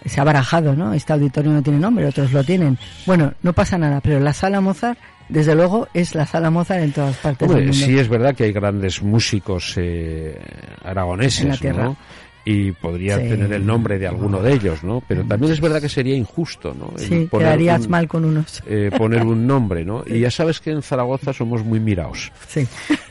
se 0.05 0.21
ha 0.21 0.23
barajado, 0.23 0.75
¿no? 0.75 0.93
Este 0.93 1.13
auditorio 1.13 1.51
no 1.51 1.61
tiene 1.61 1.79
nombre, 1.79 2.05
otros 2.05 2.31
lo 2.31 2.43
tienen. 2.43 2.77
Bueno, 3.05 3.33
no 3.41 3.53
pasa 3.53 3.77
nada, 3.77 4.01
pero 4.01 4.19
la 4.19 4.33
sala 4.33 4.61
Mozart, 4.61 4.99
desde 5.29 5.55
luego, 5.55 5.87
es 5.93 6.15
la 6.15 6.25
sala 6.25 6.49
Mozart 6.49 6.81
en 6.81 6.91
todas 6.91 7.15
partes 7.17 7.47
del 7.47 7.57
mundo. 7.57 7.73
sí 7.73 7.97
es 7.97 8.09
verdad 8.09 8.35
que 8.35 8.45
hay 8.45 8.51
grandes 8.51 9.01
músicos 9.01 9.73
eh, 9.77 10.39
aragoneses, 10.83 11.41
En 11.41 11.49
la 11.49 11.57
tierra. 11.57 11.83
¿no? 11.85 11.97
Y 12.43 12.71
podría 12.71 13.17
Sí. 13.19 13.29
tener 13.29 13.53
el 13.53 13.63
nombre 13.65 13.99
de 13.99 14.07
alguno 14.07 14.41
de 14.41 14.53
ellos, 14.53 14.83
¿no? 14.83 15.03
Pero 15.07 15.23
también 15.23 15.51
es 15.53 15.61
verdad 15.61 15.79
que 15.79 15.87
sería 15.89 16.15
injusto, 16.15 16.73
¿no? 16.73 16.91
El 16.97 16.99
Sí, 17.07 17.27
poner 17.29 17.47
quedarías 17.47 17.85
un- 17.85 17.91
mal 17.91 18.07
con 18.07 18.25
unos. 18.25 18.63
eh, 18.65 18.89
poner 18.97 19.23
un 19.23 19.45
nombre, 19.45 19.85
¿no? 19.85 20.03
Y 20.07 20.21
ya 20.21 20.31
sabes 20.31 20.59
que 20.59 20.71
en 20.71 20.81
Zaragoza 20.81 21.33
somos 21.33 21.63
muy 21.63 21.79
mirados. 21.79 22.31
Sí. 22.47 22.67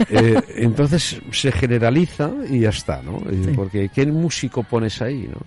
Eh, 0.09 0.35
entonces 0.57 1.21
se 1.31 1.53
generaliza 1.53 2.31
y 2.49 2.61
ya 2.61 2.71
está, 2.71 3.03
¿no? 3.03 3.19
Eh, 3.31 3.41
Sí. 3.45 3.53
Porque 3.55 3.89
¿qué 3.95 4.05
músico 4.07 4.65
pones 4.65 5.01
ahí, 5.01 5.29
no? 5.33 5.39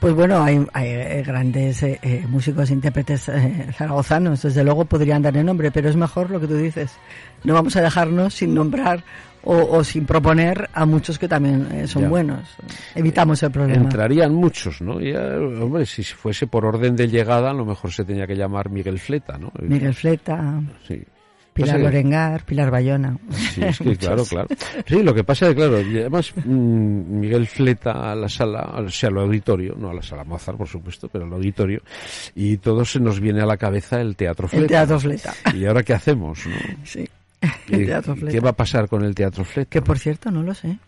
Pues 0.00 0.12
bueno, 0.12 0.42
hay, 0.42 0.62
hay, 0.74 0.88
eh, 0.90 1.22
grandes 1.26 1.82
eh, 1.82 2.24
músicos, 2.28 2.70
intérpretes 2.70 3.28
eh, 3.30 3.68
zaragozanos, 3.76 4.42
desde 4.42 4.62
luego 4.62 4.84
podrían 4.84 5.22
darle 5.22 5.42
nombre, 5.42 5.70
pero 5.70 5.88
es 5.88 5.96
mejor 5.96 6.30
lo 6.30 6.38
que 6.38 6.46
tú 6.46 6.56
dices. 6.56 6.90
No 7.44 7.54
vamos 7.54 7.76
a 7.76 7.80
dejarnos 7.80 8.34
sin 8.34 8.52
nombrar 8.52 9.02
o, 9.46 9.76
o 9.78 9.82
sin 9.84 10.04
proponer 10.04 10.68
a 10.74 10.84
muchos 10.84 11.18
que 11.18 11.26
también 11.28 11.66
eh, 11.72 11.86
son 11.86 12.02
Ya. 12.02 12.08
buenos. 12.08 12.40
Evitamos 12.94 13.42
el 13.42 13.50
problema. 13.50 13.82
Entrarían 13.84 14.34
muchos, 14.34 14.82
¿no? 14.82 15.00
Ya, 15.00 15.20
hombre, 15.38 15.86
si 15.86 16.02
fuese 16.02 16.46
por 16.46 16.64
orden 16.66 16.94
de 16.96 17.08
llegada, 17.08 17.50
a 17.50 17.54
lo 17.54 17.64
mejor 17.64 17.92
se 17.92 18.04
tenía 18.04 18.26
que 18.26 18.34
llamar 18.36 18.68
Miguel 18.70 18.98
Fleta, 18.98 19.38
¿no? 19.38 19.50
Miguel 19.62 19.94
Fleta, 19.94 20.60
Sí. 20.86 21.02
Pilar 21.52 21.80
Lorengar, 21.80 22.44
Pilar 22.44 22.70
Bayona. 22.70 23.16
Sí, 23.30 23.62
es 23.64 23.78
que 23.78 23.96
claro, 23.96 24.24
claro. 24.26 24.46
Sí, 24.86 25.02
lo 25.02 25.14
que 25.14 25.24
pasa 25.24 25.46
es 25.46 25.54
que, 25.54 25.56
claro, 25.56 25.76
además 25.78 26.30
mm, 26.44 27.18
Miguel 27.18 27.46
fleta 27.46 28.12
a 28.12 28.14
la 28.14 28.28
sala, 28.28 28.74
o 28.76 28.90
sea, 28.90 29.08
al 29.08 29.16
auditorio, 29.20 29.74
no 29.74 29.88
a 29.88 29.94
la 29.94 30.02
sala 30.02 30.22
Mozart, 30.24 30.58
por 30.58 30.68
supuesto, 30.68 31.08
pero 31.08 31.24
al 31.24 31.32
auditorio, 31.32 31.80
y 32.34 32.58
todo 32.58 32.84
se 32.84 33.00
nos 33.00 33.20
viene 33.20 33.40
a 33.40 33.46
la 33.46 33.56
cabeza 33.56 34.02
el 34.02 34.16
teatro 34.16 34.48
fleta. 34.48 34.62
El 34.64 34.68
teatro 34.68 35.00
Fleta. 35.00 35.32
¿Y 35.54 35.64
ahora 35.64 35.82
qué 35.82 35.94
hacemos? 35.94 36.46
no? 36.46 36.56
Sí. 36.84 37.08
¿Qué, 37.66 37.76
El 37.76 37.86
teatro 37.86 38.14
qué 38.14 38.40
va 38.40 38.50
a 38.50 38.56
pasar 38.56 38.88
con 38.88 39.04
el 39.04 39.14
teatro 39.14 39.44
fleta? 39.44 39.70
Que 39.70 39.82
por 39.82 39.98
cierto, 39.98 40.30
no 40.30 40.42
lo 40.42 40.54
sé. 40.54 40.78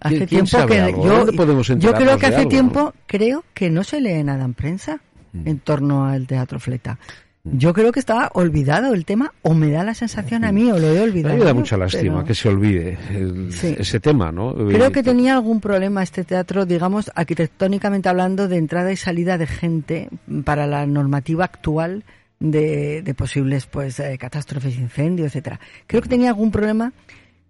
Hace 0.00 0.26
¿Quién 0.26 0.44
tiempo 0.44 0.66
que 0.66 0.80
algo? 0.80 1.04
yo, 1.06 1.16
¿Dónde 1.18 1.32
podemos 1.32 1.66
yo 1.68 1.94
creo 1.94 2.18
que 2.18 2.26
hace 2.26 2.36
algo, 2.36 2.48
tiempo 2.50 2.94
creo 3.06 3.44
que 3.54 3.70
no 3.70 3.82
se 3.82 4.00
lee 4.00 4.22
nada 4.24 4.44
en 4.44 4.54
prensa 4.54 5.00
Mm. 5.32 5.48
en 5.48 5.58
torno 5.58 6.06
al 6.06 6.26
teatro 6.26 6.58
Fleta. 6.60 6.98
Yo 7.44 7.72
creo 7.72 7.92
que 7.92 8.00
estaba 8.00 8.30
olvidado 8.34 8.92
el 8.94 9.04
tema 9.04 9.32
o 9.42 9.54
me 9.54 9.70
da 9.70 9.84
la 9.84 9.94
sensación 9.94 10.44
a 10.44 10.50
mí 10.50 10.70
o 10.72 10.78
lo 10.78 10.88
he 10.92 10.98
A 10.98 11.02
olvidado. 11.04 11.34
mí 11.34 11.38
me 11.40 11.46
da 11.46 11.54
mucha 11.54 11.76
lástima 11.76 12.14
pero 12.16 12.26
que 12.26 12.34
se 12.34 12.48
olvide 12.48 12.98
el- 13.10 13.52
Sí. 13.52 13.74
ese 13.78 14.00
tema, 14.00 14.32
¿no? 14.32 14.52
Creo 14.54 14.90
que 14.90 15.02
tenía 15.02 15.34
algún 15.34 15.60
problema 15.60 16.02
este 16.02 16.24
teatro, 16.24 16.66
digamos, 16.66 17.10
arquitectónicamente 17.14 18.08
hablando, 18.08 18.48
de 18.48 18.56
entrada 18.56 18.90
y 18.92 18.96
salida 18.96 19.38
de 19.38 19.46
gente 19.46 20.08
para 20.44 20.66
la 20.66 20.86
normativa 20.86 21.44
actual 21.44 22.02
de, 22.40 23.02
de 23.02 23.14
posibles 23.14 23.66
pues 23.66 23.98
eh, 24.00 24.16
catástrofes, 24.18 24.76
incendios, 24.76 25.28
etcétera. 25.28 25.60
Creo 25.86 26.02
que 26.02 26.08
tenía 26.08 26.30
algún 26.30 26.50
problema 26.50 26.92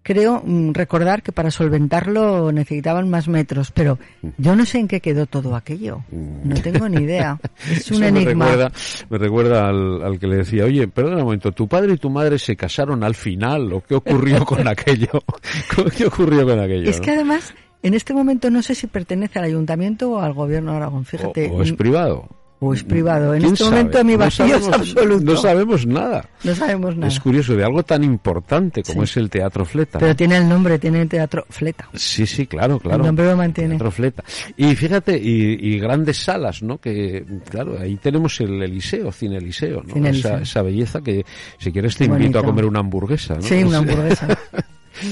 creo 0.07 0.41
mm, 0.41 0.71
recordar 0.71 1.21
que 1.21 1.33
para 1.33 1.51
solventarlo 1.51 2.49
necesitaban 2.53 3.09
más 3.09 3.27
metros, 3.27 3.71
pero 3.71 3.99
yo 4.37 4.55
no 4.55 4.65
sé 4.65 4.79
en 4.79 4.87
qué 4.87 5.01
quedó 5.01 5.25
todo 5.25 5.53
aquello. 5.53 6.05
No 6.11 6.55
tengo 6.61 6.87
ni 6.87 7.03
idea. 7.03 7.37
Es 7.69 7.91
un 7.91 8.03
enigma. 8.03 8.45
Me 8.45 8.51
recuerda, 8.51 8.71
me 9.09 9.17
recuerda 9.17 9.67
al, 9.67 10.03
al, 10.03 10.17
que 10.17 10.27
le 10.27 10.37
decía, 10.37 10.63
oye, 10.63 10.87
perdona 10.87 11.17
un 11.17 11.23
momento, 11.23 11.51
¿tu 11.51 11.67
padre 11.67 11.93
y 11.93 11.97
tu 11.97 12.09
madre 12.09 12.39
se 12.39 12.55
casaron 12.55 13.03
al 13.03 13.15
final 13.15 13.73
o 13.73 13.81
qué 13.81 13.95
ocurrió 13.95 14.45
con 14.45 14.65
aquello? 14.67 15.09
¿Qué 15.97 16.05
ocurrió 16.05 16.45
con 16.45 16.59
aquello? 16.59 16.89
Es 16.89 17.01
que 17.01 17.11
además, 17.11 17.53
en 17.83 17.93
este 17.93 18.13
momento 18.13 18.49
no 18.49 18.61
sé 18.61 18.75
si 18.75 18.87
pertenece 18.87 19.39
al 19.39 19.45
ayuntamiento 19.45 20.11
o 20.11 20.19
al 20.19 20.33
gobierno 20.33 20.71
de 20.71 20.77
Aragón, 20.77 21.03
fíjate. 21.03 21.49
o, 21.49 21.55
o 21.57 21.61
es 21.63 21.73
privado 21.73 22.29
o 22.59 22.73
es 22.73 22.83
privado. 22.83 23.33
En 23.35 23.45
este 23.45 23.63
momento 23.65 24.03
mi 24.03 24.15
vacío 24.15 24.45
no 24.47 24.51
sabemos, 24.59 24.67
es 24.87 24.95
absoluto. 24.95 25.23
No 25.25 25.37
sabemos 25.37 25.85
nada. 25.85 26.29
No 26.43 26.55
sabemos 26.55 26.95
nada. 26.95 27.07
Es 27.07 27.19
curioso, 27.19 27.55
de 27.55 27.63
algo 27.63 27.83
tan 27.83 28.03
importante 28.03 28.81
como 28.83 29.01
Sí. 29.05 29.11
es 29.11 29.17
el 29.17 29.29
Teatro 29.29 29.63
Fleta. 29.65 29.99
Pero 29.99 30.11
¿no? 30.11 30.15
tiene 30.15 30.37
el 30.37 30.49
nombre, 30.49 30.79
tiene 30.79 31.01
el 31.01 31.09
teatro 31.09 31.45
Fleta. 31.49 31.89
Sí, 31.93 32.25
sí, 32.25 32.47
claro, 32.47 32.79
claro. 32.79 32.97
El 32.97 33.07
nombre 33.07 33.25
lo 33.27 33.37
mantiene. 33.37 33.69
Teatro 33.75 33.91
Fleta. 33.91 34.23
Y 34.55 34.75
fíjate, 34.75 35.17
y, 35.17 35.57
y 35.73 35.79
grandes 35.79 36.17
salas, 36.17 36.63
¿no? 36.63 36.79
Que, 36.79 37.23
claro, 37.49 37.77
ahí 37.79 37.95
tenemos 37.97 38.39
el 38.41 38.61
Eliseo, 38.63 39.11
Cine 39.11 39.37
Eliseo, 39.37 39.83
¿no? 39.83 39.93
Cine 39.93 40.09
esa, 40.09 40.29
Eliseo. 40.29 40.43
esa 40.43 40.61
belleza 40.63 41.01
que, 41.01 41.25
si 41.59 41.71
quieres, 41.71 41.95
te 41.95 42.05
invito 42.05 42.39
a 42.39 42.43
comer 42.43 42.65
una 42.65 42.79
hamburguesa, 42.79 43.35
¿no? 43.35 43.41
Sí, 43.41 43.63
una 43.63 43.77
hamburguesa. 43.79 44.27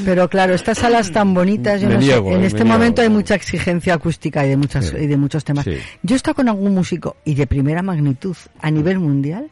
Pero 0.03 0.29
claro, 0.29 0.53
estas 0.53 0.77
salas 0.79 1.11
tan 1.11 1.33
bonitas, 1.33 1.81
yo 1.81 1.87
Me 1.89 1.95
no 1.95 2.01
sé, 2.01 2.15
en 2.15 2.43
eh, 2.43 2.45
este 2.47 2.63
me 2.63 2.71
momento 2.71 3.01
hay 3.01 3.09
mucha 3.09 3.35
exigencia 3.35 3.93
acústica 3.93 4.45
y 4.45 4.49
de 4.49 4.57
muchas 4.57 4.85
Sí. 4.87 4.95
y 4.99 5.07
de 5.07 5.17
muchos 5.17 5.43
temas. 5.43 5.65
Sí. 5.65 5.77
Yo 6.03 6.15
he 6.15 6.17
estado 6.17 6.35
con 6.35 6.49
algún 6.49 6.73
músico 6.73 7.17
y 7.25 7.35
de 7.35 7.47
primera 7.47 7.81
magnitud 7.81 8.35
a 8.61 8.71
nivel 8.71 8.99
mundial 8.99 9.49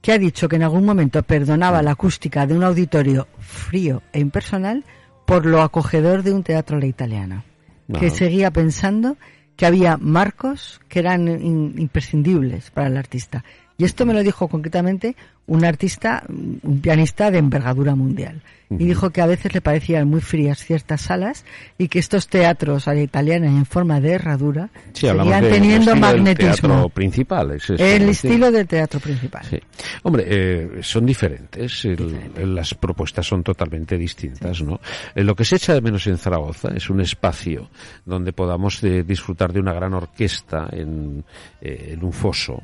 que 0.00 0.12
ha 0.12 0.18
dicho 0.18 0.48
que 0.48 0.56
en 0.56 0.62
algún 0.64 0.84
momento 0.84 1.22
perdonaba 1.22 1.82
la 1.82 1.92
acústica 1.92 2.46
de 2.46 2.54
un 2.56 2.62
auditorio 2.64 3.26
frío 3.38 4.02
e 4.12 4.20
impersonal 4.20 4.84
por 5.26 5.46
lo 5.46 5.62
acogedor 5.62 6.22
de 6.22 6.32
un 6.32 6.42
teatro 6.42 6.76
a 6.76 6.80
la 6.80 6.86
italiana. 6.86 7.44
No. 7.88 7.98
Que 7.98 8.10
seguía 8.10 8.50
pensando 8.50 9.16
que 9.56 9.66
había 9.66 9.96
marcos 9.96 10.80
que 10.88 10.98
eran 10.98 11.28
in- 11.28 11.74
imprescindibles 11.78 12.70
para 12.70 12.88
el 12.88 12.96
artista. 12.96 13.44
Y 13.78 13.84
esto 13.84 14.04
me 14.04 14.12
lo 14.14 14.22
dijo 14.22 14.48
concretamente 14.48 15.16
un 15.46 15.64
artista, 15.64 16.24
un 16.28 16.80
pianista 16.80 17.30
de 17.30 17.38
envergadura 17.38 17.94
mundial. 17.94 18.40
Y 18.70 18.86
dijo 18.86 19.10
que 19.10 19.20
a 19.20 19.26
veces 19.26 19.54
le 19.54 19.60
parecían 19.60 20.08
muy 20.08 20.20
frías 20.20 20.58
ciertas 20.58 21.02
salas 21.02 21.44
y 21.78 21.86
que 21.86 22.00
estos 22.00 22.26
teatros 22.26 22.88
a 22.88 22.94
la 22.94 23.02
italiana 23.02 23.46
en 23.46 23.66
forma 23.66 24.00
de 24.00 24.12
herradura 24.12 24.70
Sí, 24.94 25.06
seguían 25.06 25.44
teniendo 25.44 25.90
del 25.92 26.00
magnetismo. 26.00 26.68
teatro 26.68 26.88
principal. 26.88 27.50
es 27.52 27.70
eso, 27.70 27.74
el 27.84 28.08
estilo 28.08 28.50
del 28.50 28.66
teatro 28.66 28.98
principal. 28.98 29.44
Sí. 29.48 29.60
Hombre, 30.02 30.24
eh, 30.26 30.70
son 30.82 31.06
diferentes, 31.06 31.84
el- 31.84 32.18
el- 32.36 32.54
las 32.54 32.74
propuestas 32.74 33.24
son 33.26 33.44
totalmente 33.44 33.96
distintas, 33.96 34.60
¿no? 34.62 34.80
Eh, 35.14 35.22
lo 35.22 35.36
que 35.36 35.44
se 35.44 35.56
echa 35.56 35.74
de 35.74 35.80
menos 35.82 36.06
en 36.08 36.16
Zaragoza 36.18 36.70
es 36.74 36.88
un 36.90 37.00
espacio 37.00 37.68
donde 38.04 38.32
podamos 38.32 38.82
eh, 38.82 39.04
disfrutar 39.04 39.52
de 39.52 39.60
una 39.60 39.74
gran 39.74 39.92
orquesta 39.94 40.68
en, 40.72 41.22
eh, 41.60 41.90
en 41.92 42.02
un 42.02 42.12
foso 42.12 42.60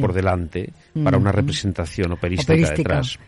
por 0.00 0.12
delante 0.12 0.70
para 1.04 1.18
una 1.18 1.32
representación 1.32 2.12
operística, 2.12 2.52
Operística. 2.52 2.76
detrás. 2.76 3.18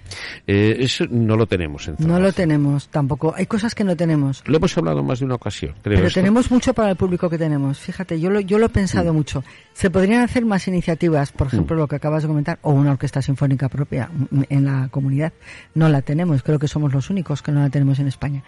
Eh, 0.46 0.76
eso 0.80 1.04
no 1.10 1.36
lo 1.36 1.46
tenemos 1.46 1.88
en 1.88 1.96
No 1.98 2.18
lo 2.18 2.32
tenemos 2.32 2.88
tampoco. 2.88 3.34
Hay 3.36 3.46
cosas 3.46 3.74
que 3.74 3.84
no 3.84 3.96
tenemos. 3.96 4.42
Lo 4.46 4.56
hemos 4.56 4.76
hablado 4.76 5.02
más 5.02 5.20
de 5.20 5.24
una 5.24 5.36
ocasión, 5.36 5.74
creo. 5.82 5.96
Pero 5.96 6.08
esto. 6.08 6.20
tenemos 6.20 6.50
mucho 6.50 6.74
para 6.74 6.90
el 6.90 6.96
público 6.96 7.30
que 7.30 7.38
tenemos. 7.38 7.78
Fíjate, 7.78 8.20
yo 8.20 8.30
lo, 8.30 8.40
yo 8.40 8.58
lo 8.58 8.66
he 8.66 8.70
pensado 8.70 9.12
mucho. 9.12 9.44
Se 9.72 9.90
podrían 9.90 10.22
hacer 10.22 10.44
más 10.44 10.66
iniciativas, 10.68 11.32
por 11.32 11.46
ejemplo, 11.46 11.76
lo 11.76 11.88
que 11.88 11.96
acabas 11.96 12.22
de 12.22 12.28
comentar, 12.28 12.58
o 12.62 12.72
una 12.72 12.92
orquesta 12.92 13.22
sinfónica 13.22 13.68
propia 13.68 14.08
mm, 14.08 14.42
en 14.48 14.64
la 14.64 14.88
comunidad. 14.90 15.32
No 15.74 15.88
la 15.88 16.02
tenemos, 16.02 16.42
creo 16.42 16.58
que 16.58 16.68
somos 16.68 16.92
los 16.92 17.10
únicos 17.10 17.42
que 17.42 17.52
no 17.52 17.60
la 17.60 17.70
tenemos 17.70 17.98
en 17.98 18.08
España. 18.08 18.42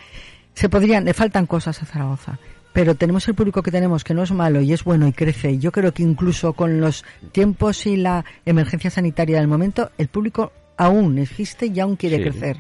Se 0.54 0.68
podrían, 0.68 1.04
le 1.04 1.14
faltan 1.14 1.46
cosas 1.46 1.82
a 1.82 1.86
Zaragoza. 1.86 2.38
Pero 2.74 2.94
tenemos 2.96 3.26
el 3.28 3.34
público 3.34 3.62
que 3.62 3.70
tenemos, 3.70 4.04
que 4.04 4.12
no 4.12 4.22
es 4.24 4.32
malo 4.32 4.60
y 4.60 4.72
es 4.74 4.84
bueno 4.84 5.06
y 5.08 5.12
crece. 5.12 5.58
Yo 5.58 5.72
creo 5.72 5.94
que 5.94 6.02
incluso 6.02 6.52
con 6.52 6.80
los 6.80 7.04
tiempos 7.32 7.86
y 7.86 7.96
la 7.96 8.24
emergencia 8.44 8.90
sanitaria 8.90 9.38
del 9.38 9.48
momento, 9.48 9.90
el 9.96 10.08
público 10.08 10.52
aún 10.76 11.18
existe 11.18 11.66
y 11.72 11.80
aún 11.80 11.94
quiere 11.96 12.16
Sí. 12.18 12.22
crecer. 12.24 12.56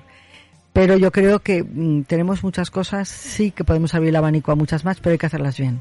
Pero 0.72 0.96
yo 0.96 1.10
creo 1.12 1.40
que 1.40 1.62
mm, 1.62 2.04
tenemos 2.04 2.42
muchas 2.44 2.70
cosas, 2.70 3.08
sí 3.08 3.50
que 3.50 3.64
podemos 3.64 3.92
abrir 3.94 4.08
el 4.10 4.16
abanico 4.16 4.50
a 4.52 4.54
muchas 4.56 4.84
más, 4.84 4.98
pero 5.00 5.12
hay 5.12 5.18
que 5.18 5.26
hacerlas 5.26 5.58
bien. 5.58 5.80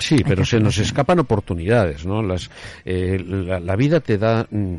Sí, 0.00 0.16
pero 0.26 0.44
se 0.44 0.58
nos 0.58 0.74
bien. 0.76 0.86
escapan 0.86 1.20
oportunidades, 1.20 2.04
¿no? 2.04 2.22
Las, 2.22 2.50
eh, 2.84 3.22
la, 3.24 3.60
la 3.60 3.76
vida 3.76 4.00
te 4.00 4.18
da 4.18 4.46
mm, 4.50 4.74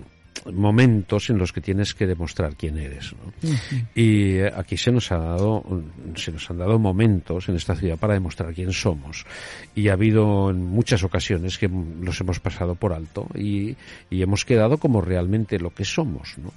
momentos 0.53 1.29
en 1.29 1.37
los 1.37 1.51
que 1.51 1.61
tienes 1.61 1.93
que 1.93 2.05
demostrar 2.05 2.55
quién 2.55 2.77
eres, 2.77 3.13
¿no? 3.13 3.49
Y 3.95 4.37
eh, 4.37 4.51
aquí 4.55 4.77
se 4.77 4.91
nos 4.91 5.11
ha 5.11 5.17
dado, 5.17 5.63
se 6.15 6.31
nos 6.31 6.49
han 6.49 6.57
dado 6.57 6.77
momentos 6.77 7.49
en 7.49 7.55
esta 7.55 7.75
ciudad 7.75 7.97
para 7.97 8.13
demostrar 8.13 8.53
quién 8.53 8.71
somos. 8.71 9.25
Y 9.73 9.89
ha 9.89 9.93
habido 9.93 10.49
en 10.49 10.63
muchas 10.63 11.03
ocasiones 11.03 11.57
que 11.57 11.69
los 12.01 12.19
hemos 12.21 12.39
pasado 12.39 12.75
por 12.75 12.93
alto 12.93 13.27
y, 13.35 13.75
y 14.09 14.21
hemos 14.21 14.45
quedado 14.45 14.77
como 14.77 15.01
realmente 15.01 15.59
lo 15.59 15.73
que 15.73 15.85
somos, 15.85 16.37
¿no? 16.37 16.51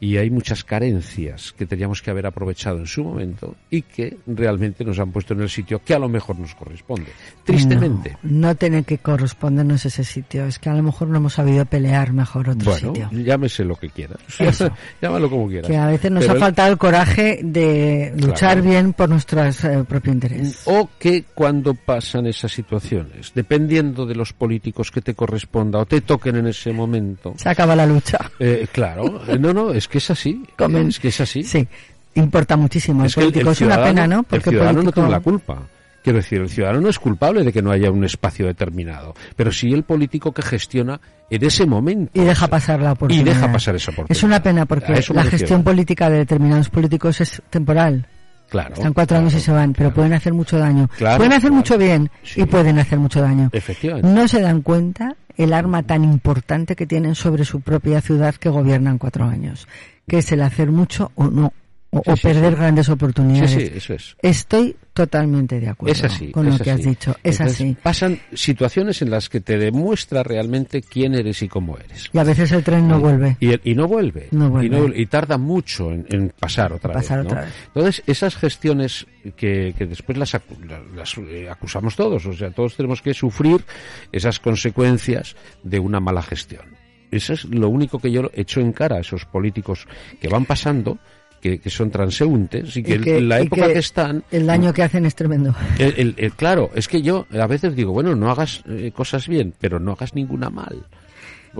Y 0.00 0.16
hay 0.16 0.30
muchas 0.30 0.64
carencias 0.64 1.52
que 1.52 1.66
teníamos 1.66 2.02
que 2.02 2.10
haber 2.10 2.26
aprovechado 2.26 2.78
en 2.78 2.86
su 2.86 3.04
momento 3.04 3.56
y 3.70 3.82
que 3.82 4.16
realmente 4.26 4.84
nos 4.84 4.98
han 4.98 5.12
puesto 5.12 5.34
en 5.34 5.42
el 5.42 5.50
sitio 5.50 5.82
que 5.84 5.94
a 5.94 5.98
lo 5.98 6.08
mejor 6.08 6.38
nos 6.38 6.54
corresponde. 6.54 7.10
Tristemente. 7.44 8.16
No, 8.22 8.48
no 8.48 8.54
tiene 8.54 8.84
que 8.84 8.98
correspondernos 8.98 9.84
ese 9.84 10.04
sitio. 10.04 10.46
Es 10.46 10.58
que 10.58 10.70
a 10.70 10.74
lo 10.74 10.82
mejor 10.82 11.08
no 11.08 11.18
hemos 11.18 11.34
sabido 11.34 11.64
pelear 11.66 12.12
mejor 12.12 12.48
otro 12.50 12.70
Bueno, 12.70 12.94
sitio. 12.94 13.08
Llámese 13.24 13.64
lo 13.64 13.74
que 13.76 13.88
quiera. 13.90 14.16
Llámalo 15.02 15.28
como 15.30 15.48
quiera. 15.48 15.66
Que 15.68 15.76
a 15.76 15.86
veces 15.86 16.10
nos 16.10 16.20
Pero 16.22 16.32
ha 16.32 16.36
el- 16.36 16.40
faltado 16.40 16.70
el 16.72 16.78
coraje 16.78 17.40
de 17.42 18.12
luchar 18.16 18.54
Claro. 18.54 18.62
bien 18.62 18.92
por 18.92 19.08
nuestro 19.08 19.42
eh, 19.44 19.52
propio 19.88 20.12
interés. 20.12 20.62
O 20.66 20.88
que 20.98 21.24
cuando 21.34 21.74
pasan 21.74 22.26
esas 22.26 22.52
situaciones, 22.52 23.32
dependiendo 23.34 24.06
de 24.06 24.14
los 24.14 24.32
políticos 24.32 24.90
que 24.90 25.00
te 25.00 25.14
corresponda 25.14 25.78
o 25.80 25.86
te 25.86 26.00
toquen 26.00 26.36
en 26.36 26.46
ese 26.48 26.72
momento, 26.72 27.34
Se 27.36 27.48
acaba 27.48 27.74
la 27.74 27.86
lucha. 27.86 28.18
eh, 28.38 28.66
claro, 28.72 29.22
eh, 29.28 29.38
no, 29.38 29.52
no, 29.52 29.72
es 29.72 29.88
que 29.88 29.98
es 29.98 30.10
así, 30.10 30.42
Comen. 30.56 30.88
es 30.88 30.98
que 31.00 31.08
es 31.08 31.20
así. 31.20 31.42
Sí, 31.44 31.66
importa 32.14 32.56
muchísimo. 32.56 33.04
es 33.04 33.16
el 33.16 33.24
político 33.24 33.50
es 33.50 33.60
una 33.62 33.82
pena, 33.82 34.06
¿no? 34.06 34.18
el 34.20 34.24
Porque 34.24 34.50
ciudadano 34.50 34.82
no 34.82 34.90
político- 34.90 34.94
tiene 34.94 35.10
la 35.10 35.20
culpa. 35.20 35.62
Quiero 36.04 36.18
decir, 36.18 36.40
el 36.42 36.50
ciudadano 36.50 36.82
no 36.82 36.88
es 36.90 36.98
culpable 36.98 37.42
de 37.42 37.50
que 37.52 37.62
no 37.62 37.70
haya 37.72 37.90
un 37.90 38.04
espacio 38.04 38.46
determinado, 38.46 39.14
pero 39.36 39.50
sí 39.50 39.72
el 39.72 39.82
político 39.84 40.32
que 40.32 40.42
gestiona 40.42 41.00
en 41.30 41.42
ese 41.44 41.64
momento. 41.64 42.12
Y 42.14 42.24
deja 42.24 42.46
pasar 42.46 42.80
la 42.80 42.90
Y 42.90 42.92
oportunidad. 42.92 43.24
deja 43.34 43.50
pasar 43.50 43.74
esa 43.76 43.90
oportunidad. 43.90 44.16
Es 44.18 44.22
una 44.22 44.42
pena 44.42 44.66
porque 44.66 44.92
la 44.92 44.96
refiero. 44.98 45.30
gestión 45.30 45.64
política 45.64 46.10
de 46.10 46.18
determinados 46.18 46.68
políticos 46.68 47.20
es 47.22 47.40
temporal. 47.48 48.06
Claro, 48.50 48.74
Están 48.74 48.92
cuatro 48.92 49.14
claro, 49.14 49.22
años 49.28 49.34
y 49.34 49.40
se 49.40 49.50
van, 49.50 49.72
pero 49.72 49.88
claro. 49.88 49.94
pueden 49.94 50.12
hacer 50.12 50.34
mucho 50.34 50.58
daño. 50.58 50.88
Claro, 50.98 51.16
pueden 51.16 51.32
hacer 51.32 51.50
mucho 51.50 51.78
bien 51.78 52.10
Sí. 52.22 52.42
y 52.42 52.44
pueden 52.44 52.78
hacer 52.78 52.98
mucho 52.98 53.22
daño. 53.22 53.48
Efectivamente. 53.52 54.06
No 54.06 54.28
se 54.28 54.42
dan 54.42 54.60
cuenta 54.60 55.16
el 55.38 55.54
arma 55.54 55.82
tan 55.82 56.04
importante 56.04 56.76
que 56.76 56.86
tienen 56.86 57.14
sobre 57.14 57.46
su 57.46 57.62
propia 57.62 58.02
ciudad 58.02 58.34
que 58.34 58.50
gobiernan 58.50 58.98
cuatro 58.98 59.24
años, 59.24 59.66
que 60.06 60.18
es 60.18 60.30
el 60.32 60.42
hacer 60.42 60.70
mucho 60.70 61.10
o 61.14 61.28
no, 61.28 61.52
o, 61.94 62.02
Sí, 62.04 62.10
o 62.10 62.16
sí, 62.16 62.22
perder 62.22 62.52
sí. 62.54 62.58
grandes 62.58 62.86
Sí, 62.86 62.92
oportunidades. 62.92 63.50
sí, 63.50 63.70
eso 63.74 63.94
es. 63.94 64.16
Estoy 64.22 64.76
totalmente 64.92 65.58
de 65.60 65.68
acuerdo 65.68 65.92
Es 65.92 66.04
así. 66.04 66.30
con 66.30 66.46
es 66.46 66.58
lo 66.58 66.64
que 66.64 66.70
así. 66.70 66.82
has 66.82 66.86
dicho. 66.88 67.16
Es 67.22 67.40
Entonces, 67.40 67.60
así. 67.66 67.76
Pasan 67.82 68.18
situaciones 68.32 69.02
en 69.02 69.10
las 69.10 69.28
que 69.28 69.40
te 69.40 69.58
demuestra 69.58 70.22
realmente 70.22 70.82
quién 70.82 71.14
eres 71.14 71.42
y 71.42 71.48
cómo 71.48 71.76
eres. 71.78 72.08
Y 72.12 72.18
a 72.18 72.24
veces 72.24 72.52
el 72.52 72.62
tren 72.62 72.86
no 72.86 73.00
vuelve. 73.00 73.36
Y, 73.40 73.70
y 73.70 73.74
no 73.74 73.88
vuelve. 73.88 74.28
No 74.30 74.50
vuelve. 74.50 74.98
Y, 74.98 75.02
y 75.02 75.06
tarda 75.06 75.36
mucho 75.38 75.90
en, 75.92 76.06
en 76.10 76.32
pasar 76.38 76.72
otra 76.72 76.92
Pasar 76.92 77.18
vez. 77.18 77.24
¿no? 77.26 77.30
otra 77.32 77.44
vez. 77.46 77.54
Entonces, 77.68 78.02
esas 78.06 78.36
gestiones 78.36 79.06
que, 79.36 79.74
que 79.76 79.86
después 79.86 80.16
las, 80.18 80.34
acu- 80.34 80.58
las, 80.94 81.16
eh, 81.18 81.48
acusamos 81.50 81.96
todos, 81.96 82.24
o 82.26 82.32
sea, 82.32 82.50
todos 82.50 82.76
tenemos 82.76 83.02
que 83.02 83.14
sufrir 83.14 83.64
esas 84.12 84.38
consecuencias 84.40 85.34
de 85.62 85.78
una 85.80 86.00
mala 86.00 86.22
gestión. 86.22 86.62
Eso 87.10 87.32
es 87.32 87.44
lo 87.44 87.68
único 87.68 87.98
que 88.00 88.10
yo 88.10 88.30
echo 88.34 88.60
en 88.60 88.72
cara 88.72 88.96
a 88.96 89.00
esos 89.00 89.24
políticos 89.24 89.86
que 90.20 90.28
van 90.28 90.46
pasando, 90.46 90.98
que, 91.44 91.58
que 91.58 91.68
son 91.68 91.90
transeúntes 91.90 92.74
y 92.78 92.82
que, 92.82 92.94
Y 92.94 93.00
que- 93.00 93.18
en 93.18 93.28
la 93.28 93.42
y 93.42 93.46
época 93.46 93.66
que 93.66 93.74
que 93.74 93.78
están 93.80 94.24
El 94.30 94.46
daño 94.46 94.72
que 94.72 94.82
hacen 94.82 95.04
es 95.04 95.14
tremendo. 95.14 95.54
el- 95.78 95.92
el- 95.98 96.14
el- 96.16 96.32
claro, 96.32 96.70
es 96.74 96.88
que 96.88 97.02
yo 97.02 97.26
a 97.38 97.46
veces 97.46 97.76
digo, 97.76 97.92
bueno, 97.92 98.16
no 98.16 98.30
hagas 98.30 98.62
eh, 98.66 98.90
cosas 98.96 99.28
bien, 99.28 99.52
pero 99.60 99.78
no 99.78 99.92
hagas 99.92 100.14
ninguna 100.14 100.48
mal. 100.48 100.86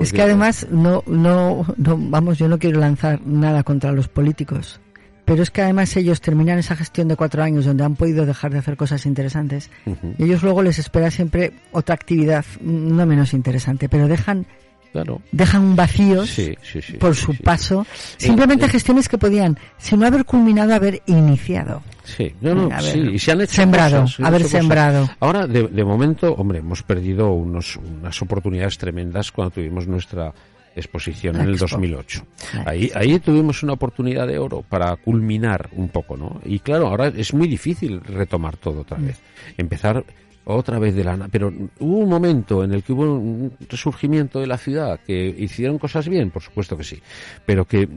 Es 0.00 0.10
que 0.14 0.22
además, 0.22 0.66
no, 0.70 1.02
no, 1.06 1.66
no, 1.76 1.96
vamos, 1.98 2.38
yo 2.38 2.48
no 2.48 2.58
quiero 2.58 2.80
lanzar 2.80 3.20
nada 3.26 3.62
contra 3.62 3.92
los 3.92 4.08
políticos, 4.08 4.80
pero 5.26 5.42
es 5.42 5.50
que 5.50 5.60
además 5.60 5.94
ellos 5.98 6.22
terminan 6.22 6.58
esa 6.58 6.76
gestión 6.76 7.06
de 7.06 7.16
cuatro 7.16 7.42
años 7.42 7.66
donde 7.66 7.84
han 7.84 7.94
podido 7.94 8.24
dejar 8.24 8.52
de 8.52 8.60
hacer 8.60 8.78
cosas 8.78 9.04
interesantes 9.04 9.70
Ujú, 9.84 10.14
y 10.18 10.24
ellos 10.24 10.42
luego 10.42 10.62
les 10.62 10.78
espera 10.78 11.10
siempre 11.10 11.52
otra 11.72 11.94
actividad 11.94 12.44
no 12.62 13.04
menos 13.04 13.34
interesante, 13.34 13.90
pero 13.90 14.08
dejan, 14.08 14.46
claro. 14.94 15.20
dejan 15.32 15.76
Sí, 16.24 16.56
sí, 16.62 16.80
sí, 16.80 16.92
por 16.94 17.16
su 17.16 17.36
paso, 17.36 17.84
simplemente 18.16 18.66
eh. 18.66 18.68
gestiones 18.68 19.08
que 19.08 19.18
podían, 19.18 19.58
si 19.76 19.96
no 19.96 20.06
haber 20.06 20.24
culminado, 20.24 20.72
haber 20.72 21.02
iniciado. 21.06 21.82
Sí, 22.04 22.32
no, 22.40 22.54
no, 22.54 22.64
A 22.64 22.80
ver, 22.80 22.92
sí, 22.92 23.00
y 23.14 23.18
se 23.18 23.32
han 23.32 23.40
hecho 23.40 23.54
sembrado, 23.54 24.02
cosas, 24.02 24.20
haber 24.26 24.42
hecho 24.42 24.50
cosas. 24.50 24.60
sembrado. 24.60 25.10
Ahora, 25.18 25.46
de, 25.48 25.66
de 25.66 25.84
momento, 25.84 26.32
hombre, 26.34 26.60
hemos 26.60 26.82
perdido 26.82 27.32
unos, 27.32 27.76
unas 27.76 28.22
oportunidades 28.22 28.78
tremendas 28.78 29.32
cuando 29.32 29.50
tuvimos 29.50 29.88
nuestra 29.88 30.32
exposición 30.76 31.36
en 31.36 31.48
el 31.48 31.56
2008. 31.56 32.26
Ahí, 32.66 32.90
ahí 32.94 33.18
tuvimos 33.20 33.62
una 33.62 33.74
oportunidad 33.74 34.26
de 34.26 34.38
oro 34.38 34.62
para 34.62 34.94
culminar 34.96 35.70
un 35.72 35.88
poco, 35.88 36.16
¿no? 36.16 36.40
Y 36.44 36.60
claro, 36.60 36.88
ahora 36.88 37.08
es 37.08 37.32
muy 37.34 37.48
difícil 37.48 38.00
retomar 38.00 38.56
todo 38.56 38.80
otra 38.82 38.98
vez. 38.98 39.20
Empezar 39.56 40.04
otra 40.44 40.78
vez 40.78 40.94
de 40.94 41.04
la 41.04 41.28
pero 41.30 41.52
hubo 41.80 41.98
un 41.98 42.08
momento 42.08 42.64
en 42.64 42.72
el 42.72 42.82
que 42.82 42.92
hubo 42.92 43.14
un 43.14 43.52
resurgimiento 43.68 44.40
de 44.40 44.46
la 44.46 44.58
ciudad 44.58 45.00
que 45.06 45.34
hicieron 45.38 45.78
cosas 45.78 46.08
bien 46.08 46.30
por 46.30 46.42
supuesto 46.42 46.76
que 46.76 46.84
sí 46.84 47.00
pero 47.46 47.64
que 47.64 47.88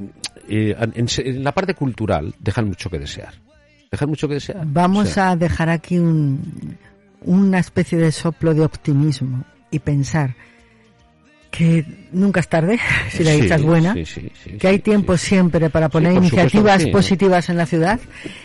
eh, 0.48 0.76
en, 0.94 1.44
la 1.44 1.52
parte 1.52 1.74
cultural 1.74 2.34
dejan 2.40 2.68
mucho 2.68 2.90
que 2.90 3.00
desear. 3.00 3.34
Dejan 3.92 4.10
mucho 4.10 4.28
que 4.28 4.36
desear. 4.36 4.64
Vamos 4.66 5.18
a 5.18 5.36
dejar 5.36 5.70
aquí 5.70 5.98
un, 5.98 6.78
una 7.22 7.60
especie 7.60 7.98
de 7.98 8.12
soplo 8.12 8.54
de 8.54 8.62
optimismo 8.62 9.44
y 9.72 9.80
pensar 9.80 10.36
que 11.58 11.84
nunca 12.12 12.40
es 12.40 12.48
tarde, 12.48 12.80
si 13.10 13.24
la 13.24 13.32
dicha 13.32 13.56
es 13.56 13.64
buena, 13.64 13.96
que 14.60 14.68
hay 14.68 14.80
tiempo 14.80 15.18
siempre 15.18 15.72
para 15.72 15.90
poner 15.90 16.14
iniciativas 16.14 16.86
positivas 16.88 17.50
en 17.50 17.58
la 17.58 17.66
ciudad 17.66 18.00